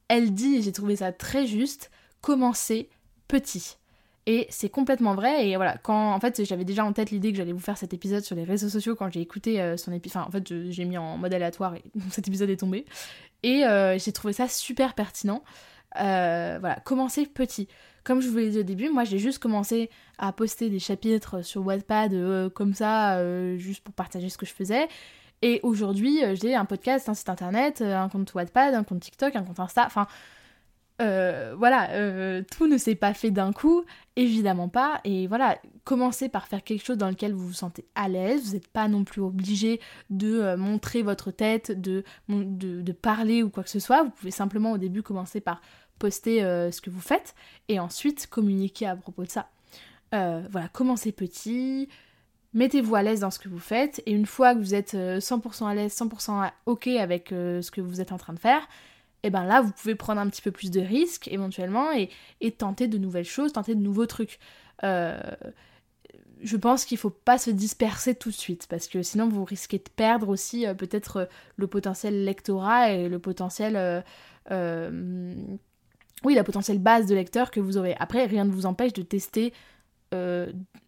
Elle 0.08 0.34
dit, 0.34 0.56
et 0.56 0.62
j'ai 0.62 0.72
trouvé 0.72 0.96
ça 0.96 1.12
très 1.12 1.46
juste, 1.46 1.90
commencez 2.20 2.90
petit. 3.28 3.78
Et 4.26 4.46
c'est 4.50 4.68
complètement 4.68 5.14
vrai. 5.14 5.48
Et 5.48 5.56
voilà, 5.56 5.76
quand 5.78 6.12
en 6.12 6.20
fait 6.20 6.44
j'avais 6.44 6.64
déjà 6.64 6.84
en 6.84 6.92
tête 6.92 7.10
l'idée 7.10 7.32
que 7.32 7.38
j'allais 7.38 7.52
vous 7.52 7.58
faire 7.58 7.76
cet 7.76 7.92
épisode 7.92 8.22
sur 8.22 8.36
les 8.36 8.44
réseaux 8.44 8.68
sociaux 8.68 8.94
quand 8.94 9.10
j'ai 9.10 9.20
écouté 9.20 9.60
euh, 9.60 9.76
son 9.76 9.92
épisode. 9.92 10.22
Enfin, 10.22 10.28
en 10.28 10.30
fait, 10.30 10.70
j'ai 10.70 10.84
mis 10.84 10.96
en 10.96 11.18
mode 11.18 11.34
aléatoire 11.34 11.74
et 11.74 11.82
cet 12.10 12.28
épisode 12.28 12.50
est 12.50 12.56
tombé. 12.56 12.86
Et 13.42 13.64
euh, 13.64 13.98
j'ai 13.98 14.12
trouvé 14.12 14.32
ça 14.32 14.46
super 14.46 14.94
pertinent. 14.94 15.42
Euh, 16.00 16.58
voilà, 16.60 16.76
commencez 16.84 17.26
petit. 17.26 17.68
Comme 18.04 18.20
je 18.20 18.28
vous 18.28 18.36
l'ai 18.36 18.50
dit 18.50 18.58
au 18.60 18.64
début, 18.64 18.90
moi 18.90 19.04
j'ai 19.04 19.18
juste 19.18 19.38
commencé 19.38 19.90
à 20.18 20.32
poster 20.32 20.70
des 20.70 20.78
chapitres 20.78 21.42
sur 21.42 21.64
Wattpad 21.64 22.48
comme 22.52 22.74
ça, 22.74 23.20
juste 23.56 23.84
pour 23.84 23.94
partager 23.94 24.28
ce 24.28 24.38
que 24.38 24.46
je 24.46 24.52
faisais. 24.52 24.88
Et 25.40 25.60
aujourd'hui, 25.62 26.20
j'ai 26.34 26.56
un 26.56 26.64
podcast, 26.64 27.08
un 27.08 27.14
site 27.14 27.28
internet, 27.28 27.80
un 27.80 28.08
compte 28.08 28.34
Wattpad, 28.34 28.74
un 28.74 28.82
compte 28.82 29.00
TikTok, 29.00 29.36
un 29.36 29.44
compte 29.44 29.60
Insta. 29.60 29.84
Enfin, 29.86 30.08
euh, 31.02 31.54
voilà, 31.56 31.90
euh, 31.90 32.42
tout 32.50 32.66
ne 32.66 32.78
s'est 32.78 32.94
pas 32.94 33.12
fait 33.12 33.30
d'un 33.30 33.52
coup, 33.52 33.84
évidemment 34.16 34.68
pas. 34.68 35.00
Et 35.04 35.26
voilà, 35.26 35.58
commencez 35.84 36.28
par 36.28 36.46
faire 36.46 36.62
quelque 36.62 36.84
chose 36.84 36.96
dans 36.96 37.08
lequel 37.08 37.32
vous 37.32 37.48
vous 37.48 37.52
sentez 37.52 37.84
à 37.94 38.08
l'aise. 38.08 38.46
Vous 38.46 38.52
n'êtes 38.52 38.68
pas 38.68 38.88
non 38.88 39.04
plus 39.04 39.20
obligé 39.20 39.80
de 40.10 40.40
euh, 40.40 40.56
montrer 40.56 41.02
votre 41.02 41.30
tête, 41.30 41.72
de, 41.80 42.04
de, 42.28 42.92
parler 42.92 43.42
ou 43.42 43.50
quoi 43.50 43.64
que 43.64 43.70
ce 43.70 43.80
soit. 43.80 44.04
Vous 44.04 44.10
pouvez 44.10 44.30
simplement 44.30 44.72
au 44.72 44.78
début 44.78 45.02
commencer 45.02 45.40
par 45.40 45.60
poster 45.98 46.40
ce 46.40 46.80
que 46.80 46.90
vous 46.90 47.00
faites 47.00 47.34
et 47.68 47.78
ensuite 47.78 48.26
communiquer 48.26 48.86
à 48.86 48.96
propos 48.96 49.24
de 49.24 49.30
ça. 49.30 49.48
voilà, 50.10 50.68
commencez 50.72 51.12
petit. 51.12 51.88
Mettez-vous 52.54 52.94
à 52.94 53.02
l'aise 53.02 53.20
dans 53.20 53.30
ce 53.30 53.38
que 53.38 53.48
vous 53.48 53.60
faites 53.60 54.02
et 54.04 54.12
une 54.12 54.26
fois 54.26 54.54
que 54.54 54.58
vous 54.58 54.74
êtes 54.74 54.94
100% 54.94 55.66
à 55.66 55.74
l'aise, 55.74 55.94
100% 55.94 56.50
ok 56.66 56.86
avec 56.88 57.28
ce 57.30 57.70
que 57.70 57.80
vous 57.80 58.00
êtes 58.00 58.12
en 58.12 58.18
train 58.18 58.32
de 58.32 58.38
faire, 58.38 58.68
et 59.22 59.30
ben 59.30 59.44
là, 59.44 59.60
vous 59.60 59.72
pouvez 59.72 59.94
prendre 59.94 60.20
un 60.20 60.28
petit 60.28 60.42
peu 60.42 60.50
plus 60.50 60.70
de 60.70 60.80
risques 60.80 61.28
éventuellement 61.28 61.90
et, 61.92 62.10
tenter 62.52 62.88
de 62.88 62.98
nouvelles 62.98 63.24
choses, 63.24 63.52
tenter 63.52 63.74
de 63.74 63.80
nouveaux 63.80 64.06
trucs. 64.06 64.38
Euh, 64.82 65.20
je 66.42 66.56
pense 66.56 66.84
qu'il 66.84 66.98
faut 66.98 67.10
pas 67.10 67.38
se 67.38 67.50
disperser 67.50 68.16
tout 68.16 68.30
de 68.30 68.34
suite 68.34 68.66
parce 68.68 68.88
que 68.88 69.02
sinon 69.02 69.28
vous 69.28 69.44
risquez 69.44 69.78
de 69.78 69.88
perdre 69.94 70.28
aussi 70.28 70.66
euh, 70.66 70.74
peut-être 70.74 71.16
euh, 71.18 71.24
le 71.56 71.68
potentiel 71.68 72.24
lectorat 72.24 72.90
et 72.90 73.08
le 73.08 73.18
potentiel 73.20 74.02
oui 76.24 76.34
la 76.34 76.44
potentielle 76.44 76.78
base 76.80 77.06
de 77.06 77.14
lecteurs 77.14 77.52
que 77.52 77.60
vous 77.60 77.78
aurez. 77.78 77.94
Après 78.00 78.26
rien 78.26 78.44
ne 78.44 78.50
vous 78.50 78.66
empêche 78.66 78.92
de 78.92 79.02
tester 79.02 79.52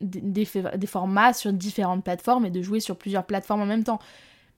des, 0.00 0.86
formats 0.86 1.32
sur 1.32 1.52
différentes 1.52 2.04
plateformes 2.04 2.46
et 2.46 2.50
de 2.50 2.60
jouer 2.60 2.80
sur 2.80 2.96
plusieurs 2.96 3.24
plateformes 3.24 3.62
en 3.62 3.66
même 3.66 3.84
temps. 3.84 4.00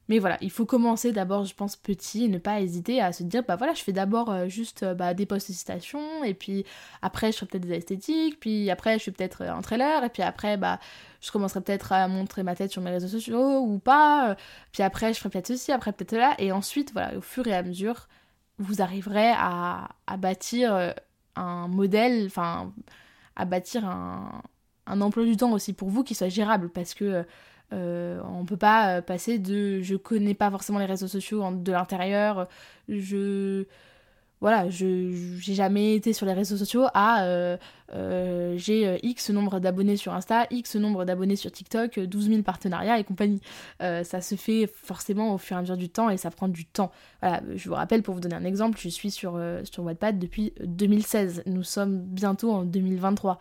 Mais 0.09 0.19
voilà, 0.21 0.39
il 0.41 0.51
faut 0.51 0.67
commencer 0.67 1.13
d'abord, 1.13 1.45
je 1.45 1.55
pense, 1.55 1.75
petit 1.77 2.25
et 2.25 2.29
ne 2.29 2.39
pas 2.39 2.61
hésiter 2.61 3.01
à 3.01 3.13
se 3.13 3.25
dire, 3.25 3.43
bah 3.47 3.57
voilà, 3.57 3.75
je 3.75 3.83
fais 3.83 3.93
d'abord 3.93 4.31
euh, 4.31 4.49
juste 4.49 4.85
euh, 4.85 4.95
bah, 4.95 5.15
des 5.15 5.27
posts 5.27 5.49
de 5.49 5.55
citations, 5.55 6.23
et 6.23 6.35
puis 6.35 6.65
après, 7.03 7.33
je 7.33 7.39
ferai 7.39 7.47
peut-être 7.47 7.67
des 7.67 7.75
esthétiques, 7.75 8.39
puis 8.39 8.71
après, 8.71 8.99
je 8.99 9.05
fais 9.05 9.11
peut-être 9.11 9.43
euh, 9.43 9.53
un 9.53 9.63
trailer, 9.63 10.05
et 10.05 10.09
puis 10.09 10.23
après, 10.23 10.57
bah, 10.57 10.79
je 11.21 11.33
commencerai 11.33 11.61
peut-être 11.61 11.93
à 11.93 12.07
montrer 12.07 12.45
ma 12.45 12.55
tête 12.55 12.71
sur 12.71 12.83
mes 12.83 12.91
réseaux 12.91 13.09
sociaux 13.09 13.59
ou 13.61 13.79
pas, 13.79 14.37
puis 14.73 14.83
après, 14.83 15.13
je 15.13 15.19
ferai 15.19 15.31
peut-être 15.31 15.49
ceci, 15.49 15.73
après, 15.73 15.93
peut-être 15.93 16.13
là, 16.13 16.35
et 16.39 16.53
ensuite, 16.53 16.93
voilà, 16.93 17.17
au 17.17 17.21
fur 17.21 17.47
et 17.49 17.55
à 17.55 17.63
mesure, 17.63 18.07
vous 18.59 18.81
arriverez 18.83 19.33
à, 19.37 19.89
à 20.07 20.17
bâtir 20.17 20.95
un 21.35 21.69
modèle, 21.69 22.27
enfin, 22.27 22.73
à 23.35 23.45
bâtir 23.45 23.85
un, 23.85 24.43
un 24.87 25.01
emploi 25.01 25.25
du 25.25 25.37
temps 25.37 25.53
aussi 25.53 25.73
pour 25.73 25.91
vous 25.91 26.05
qui 26.05 26.15
soit 26.15 26.29
gérable, 26.29 26.71
parce 26.71 26.95
que 26.95 27.25
euh, 27.73 28.21
on 28.25 28.45
peut 28.45 28.57
pas 28.57 28.99
euh, 28.99 29.03
passer 29.03 29.39
de 29.39 29.83
je 29.83 29.97
connais 29.97 30.35
pas 30.35 30.51
forcément 30.51 30.79
les 30.79 30.87
réseaux 30.87 31.09
sociaux 31.09 31.43
de 31.53 31.73
l'intérieur, 31.73 32.49
je 32.89 33.65
voilà, 34.41 34.69
je 34.69 35.37
j'ai 35.41 35.55
jamais 35.55 35.95
été 35.97 36.13
sur 36.13 36.27
les 36.27 36.35
réseaux 36.35 36.59
sociaux 36.59 36.85
à 36.95 37.25
euh, 37.25 37.57
j'ai 38.57 39.01
X 39.05 39.31
nombre 39.31 39.59
d'abonnés 39.61 39.97
sur 39.97 40.13
Insta, 40.13 40.47
X 40.51 40.77
nombre 40.77 41.05
d'abonnés 41.05 41.37
sur 41.37 41.51
TikTok, 41.51 41.99
12 41.99 42.29
000 42.29 42.43
partenariats 42.43 42.99
et 42.99 43.05
compagnie. 43.05 43.41
ça 43.81 44.21
se 44.21 44.35
fait 44.35 44.67
forcément 44.67 45.35
au 45.35 45.39
fur 45.39 45.57
et 45.57 45.59
à 45.59 45.63
mesure 45.63 45.77
du 45.79 45.89
temps 45.89 46.11
et 46.11 46.19
ça 46.19 46.31
prend 46.31 46.49
du 46.49 46.67
temps. 46.67 46.93
Voilà, 47.23 47.43
je 47.57 47.69
vous 47.69 47.75
rappelle 47.75 48.03
pour 48.03 48.15
vous 48.15 48.21
donner 48.21 48.37
un 48.37 48.45
exemple, 48.45 48.79
je 48.79 48.91
suis 48.91 49.11
sur, 49.11 49.41
sur 49.65 49.83
Wattpad 49.85 50.19
depuis 50.19 50.53
2016. 50.63 51.45
Nous 51.47 51.65
sommes 51.65 51.99
bientôt 52.03 52.53
en 52.53 52.65
2023. 52.65 53.39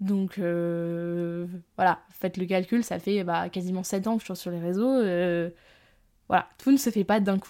Donc 0.00 0.38
euh, 0.38 1.46
voilà, 1.76 2.00
faites 2.10 2.38
le 2.38 2.46
calcul, 2.46 2.82
ça 2.82 2.98
fait 2.98 3.22
bah, 3.22 3.50
quasiment 3.50 3.82
7 3.82 4.06
ans 4.06 4.16
que 4.16 4.24
je 4.24 4.32
suis 4.32 4.36
sur 4.36 4.50
les 4.50 4.58
réseaux. 4.58 4.88
Euh, 4.88 5.50
voilà, 6.28 6.48
tout 6.58 6.70
ne 6.72 6.78
se 6.78 6.90
fait 6.90 7.04
pas 7.04 7.20
d'un 7.20 7.38
coup. 7.38 7.48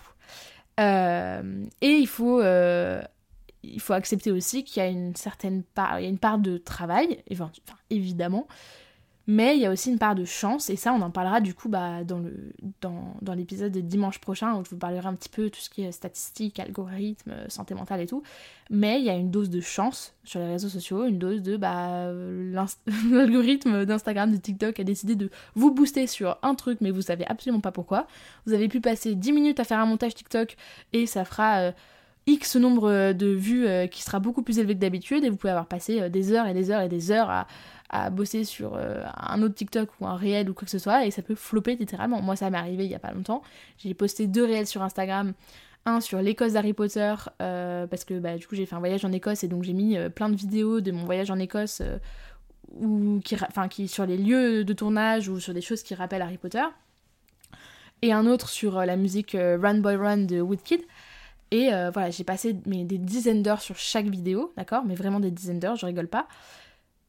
Euh, 0.80 1.64
et 1.80 1.92
il 1.92 2.08
faut, 2.08 2.40
il 2.40 3.80
faut 3.80 3.92
accepter 3.92 4.32
aussi 4.32 4.64
qu'il 4.64 4.82
y 4.82 4.86
a 4.86 4.88
une 4.88 5.14
certaine 5.14 5.62
part, 5.62 5.98
de 6.38 6.58
travail, 6.58 7.22
évidemment, 7.90 8.48
mais 9.26 9.56
il 9.56 9.60
y 9.60 9.66
a 9.66 9.70
aussi 9.70 9.90
une 9.90 9.98
part 9.98 10.14
de 10.14 10.24
chance, 10.24 10.70
et 10.70 10.76
ça 10.76 10.92
on 10.92 11.00
en 11.02 11.10
parlera 11.10 11.40
du 11.40 11.54
coup 11.54 11.68
bah, 11.68 12.04
dans, 12.04 12.18
le, 12.18 12.52
dans, 12.80 13.14
dans 13.22 13.34
l'épisode 13.34 13.72
de 13.72 13.80
dimanche 13.80 14.18
prochain, 14.18 14.56
où 14.56 14.64
je 14.64 14.70
vous 14.70 14.76
parlerai 14.76 15.06
un 15.06 15.14
petit 15.14 15.28
peu 15.28 15.50
tout 15.50 15.60
ce 15.60 15.70
qui 15.70 15.82
est 15.82 15.92
statistique, 15.92 16.58
algorithme, 16.58 17.32
santé 17.48 17.74
mentale 17.74 18.00
et 18.00 18.06
tout. 18.06 18.22
Mais 18.70 18.98
il 18.98 19.04
y 19.04 19.10
a 19.10 19.14
une 19.14 19.30
dose 19.30 19.50
de 19.50 19.60
chance 19.60 20.14
sur 20.24 20.40
les 20.40 20.46
réseaux 20.46 20.68
sociaux, 20.68 21.04
une 21.04 21.18
dose 21.18 21.42
de 21.42 21.56
bah, 21.56 22.10
l'algorithme 23.10 23.84
d'Instagram, 23.84 24.32
de 24.32 24.36
TikTok 24.36 24.80
a 24.80 24.84
décidé 24.84 25.16
de 25.16 25.30
vous 25.54 25.72
booster 25.72 26.06
sur 26.06 26.38
un 26.42 26.54
truc, 26.54 26.80
mais 26.80 26.90
vous 26.90 27.02
savez 27.02 27.26
absolument 27.26 27.60
pas 27.60 27.72
pourquoi. 27.72 28.06
Vous 28.46 28.52
avez 28.52 28.68
pu 28.68 28.80
passer 28.80 29.14
10 29.14 29.32
minutes 29.32 29.60
à 29.60 29.64
faire 29.64 29.78
un 29.78 29.86
montage 29.86 30.14
TikTok 30.14 30.56
et 30.92 31.06
ça 31.06 31.24
fera... 31.24 31.58
Euh, 31.58 31.72
X 32.30 32.56
nombre 32.56 33.12
de 33.12 33.26
vues 33.26 33.66
euh, 33.66 33.86
qui 33.86 34.02
sera 34.02 34.20
beaucoup 34.20 34.42
plus 34.42 34.58
élevé 34.58 34.74
que 34.74 34.80
d'habitude 34.80 35.24
et 35.24 35.30
vous 35.30 35.36
pouvez 35.36 35.50
avoir 35.50 35.66
passé 35.66 36.00
euh, 36.00 36.08
des 36.08 36.32
heures 36.32 36.46
et 36.46 36.54
des 36.54 36.70
heures 36.70 36.80
et 36.80 36.88
des 36.88 37.10
heures 37.10 37.46
à, 37.90 38.10
bosser 38.10 38.44
sur 38.44 38.76
euh, 38.76 39.02
un 39.16 39.42
autre 39.42 39.56
TikTok 39.56 39.88
ou 40.00 40.06
un 40.06 40.14
réel 40.14 40.48
ou 40.48 40.54
quoi 40.54 40.64
que 40.64 40.70
ce 40.70 40.78
soit 40.78 41.06
et 41.06 41.10
ça 41.10 41.22
peut 41.22 41.34
flopper 41.34 41.74
littéralement. 41.74 42.22
Moi 42.22 42.36
ça 42.36 42.48
m'est 42.48 42.58
arrivé 42.58 42.84
il 42.84 42.90
y 42.90 42.94
a 42.94 43.00
pas 43.00 43.12
longtemps. 43.12 43.42
J'ai 43.78 43.94
posté 43.94 44.26
deux 44.26 44.44
réels 44.44 44.66
sur 44.66 44.82
Instagram. 44.82 45.32
Un 45.86 46.02
sur 46.02 46.20
l'Écosse 46.20 46.52
d'Harry 46.52 46.74
Potter, 46.74 47.14
euh, 47.40 47.86
parce 47.86 48.04
que 48.04 48.18
bah, 48.18 48.36
du 48.36 48.46
coup 48.46 48.54
j'ai 48.54 48.66
fait 48.66 48.74
un 48.74 48.80
voyage 48.80 49.02
en 49.06 49.12
Écosse 49.12 49.44
et 49.44 49.48
donc 49.48 49.62
j'ai 49.64 49.72
mis 49.72 49.96
euh, 49.96 50.10
plein 50.10 50.28
de 50.28 50.36
vidéos 50.36 50.82
de 50.82 50.92
mon 50.92 51.06
voyage 51.06 51.30
en 51.30 51.38
Écosse 51.38 51.80
ou 52.78 53.20
sur 53.86 54.06
les 54.06 54.18
lieux 54.18 54.62
de 54.62 54.72
tournage 54.74 55.28
ou 55.28 55.40
sur 55.40 55.54
des 55.54 55.62
choses 55.62 55.82
qui 55.82 55.94
rappellent 55.94 56.22
Harry 56.22 56.36
Potter. 56.36 56.64
Et 58.02 58.12
un 58.12 58.26
autre 58.26 58.50
sur 58.50 58.84
la 58.84 58.96
musique 58.96 59.34
Run 59.34 59.78
Boy 59.78 59.96
Run 59.96 60.18
de 60.18 60.40
Woodkid. 60.40 60.80
Et 61.52 61.70
voilà, 61.92 62.10
j'ai 62.10 62.24
passé 62.24 62.52
des 62.52 62.98
dizaines 62.98 63.42
d'heures 63.42 63.60
sur 63.60 63.76
chaque 63.76 64.06
vidéo, 64.06 64.52
d'accord 64.56 64.84
Mais 64.84 64.94
vraiment 64.94 65.18
des 65.18 65.32
dizaines 65.32 65.58
d'heures, 65.58 65.76
je 65.76 65.86
rigole 65.86 66.08
pas. 66.08 66.28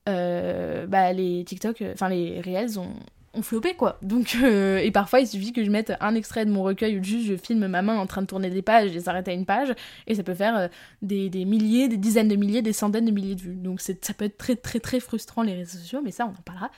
Euh, 0.09 0.87
bah, 0.87 1.13
les 1.13 1.43
TikTok, 1.43 1.81
euh, 1.81 1.93
enfin 1.93 2.09
les 2.09 2.41
Reels 2.41 2.79
ont, 2.79 2.93
ont 3.33 3.41
flopé 3.43 3.75
quoi. 3.75 3.99
Donc, 4.01 4.35
euh, 4.41 4.79
et 4.79 4.89
parfois 4.89 5.19
il 5.19 5.27
suffit 5.27 5.53
que 5.53 5.63
je 5.63 5.69
mette 5.69 5.93
un 5.99 6.15
extrait 6.15 6.43
de 6.45 6.51
mon 6.51 6.63
recueil 6.63 6.97
ou 6.97 7.03
juste 7.03 7.27
je 7.27 7.35
filme 7.35 7.67
ma 7.67 7.83
main 7.83 7.97
en 7.97 8.07
train 8.07 8.23
de 8.23 8.27
tourner 8.27 8.49
des 8.49 8.63
pages 8.63 8.95
et 8.95 8.99
s'arrête 8.99 9.27
à 9.27 9.33
une 9.33 9.45
page 9.45 9.75
et 10.07 10.15
ça 10.15 10.23
peut 10.23 10.33
faire 10.33 10.69
des, 11.03 11.29
des, 11.29 11.45
milliers, 11.45 11.87
des 11.87 11.97
dizaines 11.97 12.29
de 12.29 12.35
milliers, 12.35 12.63
des 12.63 12.73
centaines 12.73 13.05
de 13.05 13.11
milliers 13.11 13.35
de 13.35 13.41
vues. 13.41 13.55
Donc 13.55 13.79
ça 13.79 13.93
peut 14.17 14.25
être 14.25 14.37
très 14.37 14.55
très 14.55 14.79
très 14.79 14.99
frustrant 14.99 15.43
les 15.43 15.53
réseaux 15.53 15.77
sociaux, 15.77 16.01
mais 16.03 16.11
ça 16.11 16.25
on 16.25 16.31
en 16.31 16.43
parlera 16.43 16.71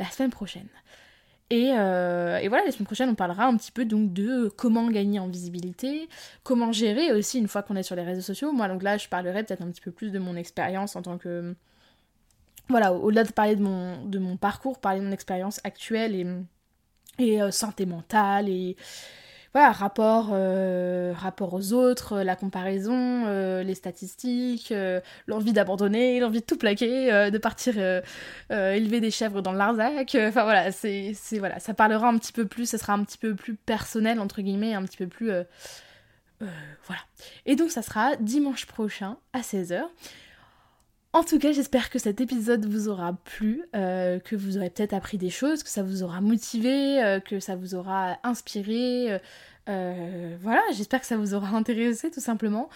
la 0.00 0.06
semaine 0.06 0.30
prochaine. 0.30 0.68
Et, 1.50 1.68
et, 1.68 2.48
voilà, 2.48 2.64
la 2.64 2.72
semaine 2.72 2.86
prochaine, 2.86 3.10
on 3.10 3.14
parlera 3.14 3.46
un 3.46 3.56
petit 3.56 3.70
peu 3.70 3.84
donc 3.84 4.12
de 4.12 4.48
comment 4.56 4.88
gagner 4.88 5.20
en 5.20 5.28
visibilité, 5.28 6.08
comment 6.42 6.72
gérer 6.72 7.12
aussi 7.12 7.38
une 7.38 7.46
fois 7.46 7.62
qu'on 7.62 7.76
est 7.76 7.84
sur 7.84 7.94
les 7.94 8.02
réseaux 8.02 8.20
sociaux. 8.20 8.50
Moi, 8.50 8.66
donc 8.66 8.82
là, 8.82 8.96
je 8.96 9.08
parlerai 9.08 9.44
peut-être 9.44 9.62
un 9.62 9.70
petit 9.70 9.80
peu 9.80 9.92
plus 9.92 10.10
de 10.10 10.18
mon 10.18 10.34
expérience 10.34 10.96
en 10.96 11.02
tant 11.02 11.18
que 11.18 11.54
voilà, 12.68 12.92
au-delà 12.92 13.24
de 13.24 13.32
parler 13.32 13.56
de 13.56 13.62
mon, 13.62 14.36
parcours, 14.36 14.78
parler 14.80 15.00
de 15.00 15.04
mon 15.04 15.12
expérience 15.12 15.60
actuelle 15.64 16.14
et, 16.14 16.26
et 17.18 17.40
euh, 17.40 17.50
santé 17.50 17.86
mentale 17.86 18.48
et 18.48 18.76
euh, 19.58 21.12
rapport 21.16 21.54
aux 21.54 21.72
autres, 21.72 22.20
la 22.20 22.36
comparaison, 22.36 23.24
euh, 23.26 23.62
les 23.62 23.74
statistiques, 23.74 24.72
l'envie 25.26 25.52
d'abandonner, 25.52 26.20
l'envie 26.20 26.40
de 26.40 26.44
tout 26.44 26.58
plaquer, 26.58 27.30
de 27.30 27.38
partir 27.38 27.74
élever 28.50 29.00
des 29.00 29.10
chèvres 29.10 29.42
dans 29.42 29.52
le 29.52 29.58
Larzac. 29.58 30.16
Enfin 30.20 30.44
voilà, 30.44 30.72
c'est 30.72 31.14
voilà, 31.38 31.58
ça 31.58 31.74
parlera 31.74 32.08
un 32.08 32.18
petit 32.18 32.32
peu 32.32 32.46
plus, 32.46 32.66
ça 32.66 32.78
sera 32.78 32.92
un 32.92 33.04
petit 33.04 33.18
peu 33.18 33.34
plus 33.34 33.54
personnel 33.54 34.20
entre 34.20 34.42
guillemets, 34.42 34.74
un 34.74 34.82
petit 34.82 34.98
peu 34.98 35.06
plus 35.06 35.30
voilà. 36.40 37.00
Et 37.46 37.56
donc 37.56 37.70
ça 37.70 37.82
sera 37.82 38.16
dimanche 38.16 38.66
prochain 38.66 39.16
à 39.32 39.40
16h. 39.40 39.82
En 41.16 41.24
tout 41.24 41.38
cas, 41.38 41.50
j'espère 41.50 41.88
que 41.88 41.98
cet 41.98 42.20
épisode 42.20 42.66
vous 42.66 42.90
aura 42.90 43.14
plu, 43.14 43.64
euh, 43.74 44.18
que 44.18 44.36
vous 44.36 44.58
aurez 44.58 44.68
peut-être 44.68 44.92
appris 44.92 45.16
des 45.16 45.30
choses, 45.30 45.62
que 45.62 45.70
ça 45.70 45.82
vous 45.82 46.02
aura 46.02 46.20
motivé, 46.20 47.02
euh, 47.02 47.20
que 47.20 47.40
ça 47.40 47.56
vous 47.56 47.74
aura 47.74 48.18
inspiré. 48.22 49.18
Euh, 49.70 50.36
voilà, 50.42 50.60
j'espère 50.74 51.00
que 51.00 51.06
ça 51.06 51.16
vous 51.16 51.32
aura 51.32 51.48
intéressé 51.56 52.10
tout 52.10 52.20
simplement. 52.20 52.68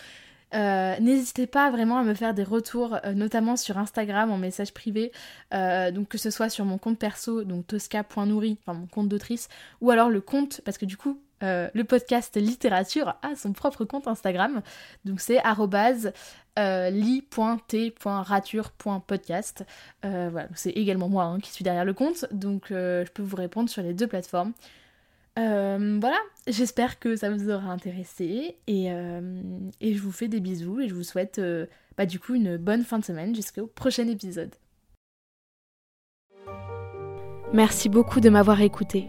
N'hésitez 0.55 1.47
pas 1.47 1.71
vraiment 1.71 1.99
à 1.99 2.03
me 2.03 2.15
faire 2.15 2.33
des 2.33 2.43
retours, 2.43 2.99
notamment 3.15 3.59
sur 3.59 3.77
Instagram 3.77 4.31
en 4.31 4.39
message 4.39 4.73
privé, 4.73 5.13
donc 5.53 6.09
que 6.09 6.17
ce 6.17 6.31
soit 6.31 6.49
sur 6.49 6.65
mon 6.65 6.79
compte 6.79 6.99
perso, 6.99 7.45
donc 7.45 7.67
tosca.nourri, 7.67 8.57
enfin 8.63 8.77
mon 8.77 8.87
compte 8.87 9.11
d'autrice, 9.11 9.51
ou 9.83 9.91
alors 9.91 10.09
le 10.09 10.23
compte, 10.23 10.63
parce 10.65 10.79
que 10.79 10.87
du 10.87 10.97
coup, 10.97 11.21
le 11.43 11.83
podcast 11.83 12.37
littérature 12.37 13.17
a 13.23 13.37
son 13.37 13.53
propre 13.53 13.85
compte 13.85 14.09
Instagram, 14.09 14.63
donc 15.05 15.21
c'est 15.21 15.39
euh, 16.59 16.91
li.t.rature.podcast. 16.91 19.65
Euh, 20.05 20.29
voilà, 20.31 20.49
c'est 20.55 20.71
également 20.71 21.09
moi 21.09 21.25
hein, 21.25 21.41
qui 21.41 21.51
suis 21.53 21.65
derrière 21.65 21.85
le 21.85 21.95
compte, 21.95 22.27
donc 22.33 22.67
je 22.71 23.11
peux 23.13 23.23
vous 23.23 23.37
répondre 23.37 23.71
sur 23.71 23.83
les 23.83 23.95
deux 23.95 24.07
plateformes. 24.07 24.53
voilà, 25.37 26.19
j'espère 26.47 26.99
que 26.99 27.17
ça 27.17 27.31
vous 27.31 27.51
aura 27.51 27.73
intéressé 27.73 28.57
et, 28.67 28.87
et, 28.87 29.95
je 29.95 30.03
vous 30.03 30.13
fais 30.13 30.29
des 30.29 30.41
bisous 30.41 30.81
et 30.81 30.89
je 30.89 30.95
vous 30.95 31.05
souhaite 31.05 31.41
bah, 31.97 32.07
du 32.07 32.19
coup 32.19 32.35
une 32.35 32.57
bonne 32.57 32.83
fin 32.83 32.99
de 32.99 33.05
semaine 33.05 33.35
jusqu'au 33.35 33.67
prochain 33.67 34.09
épisode. 34.09 34.55
Merci 37.53 37.89
beaucoup 37.89 38.21
de 38.21 38.31
m'avoir 38.31 38.61
écouté. 38.61 39.09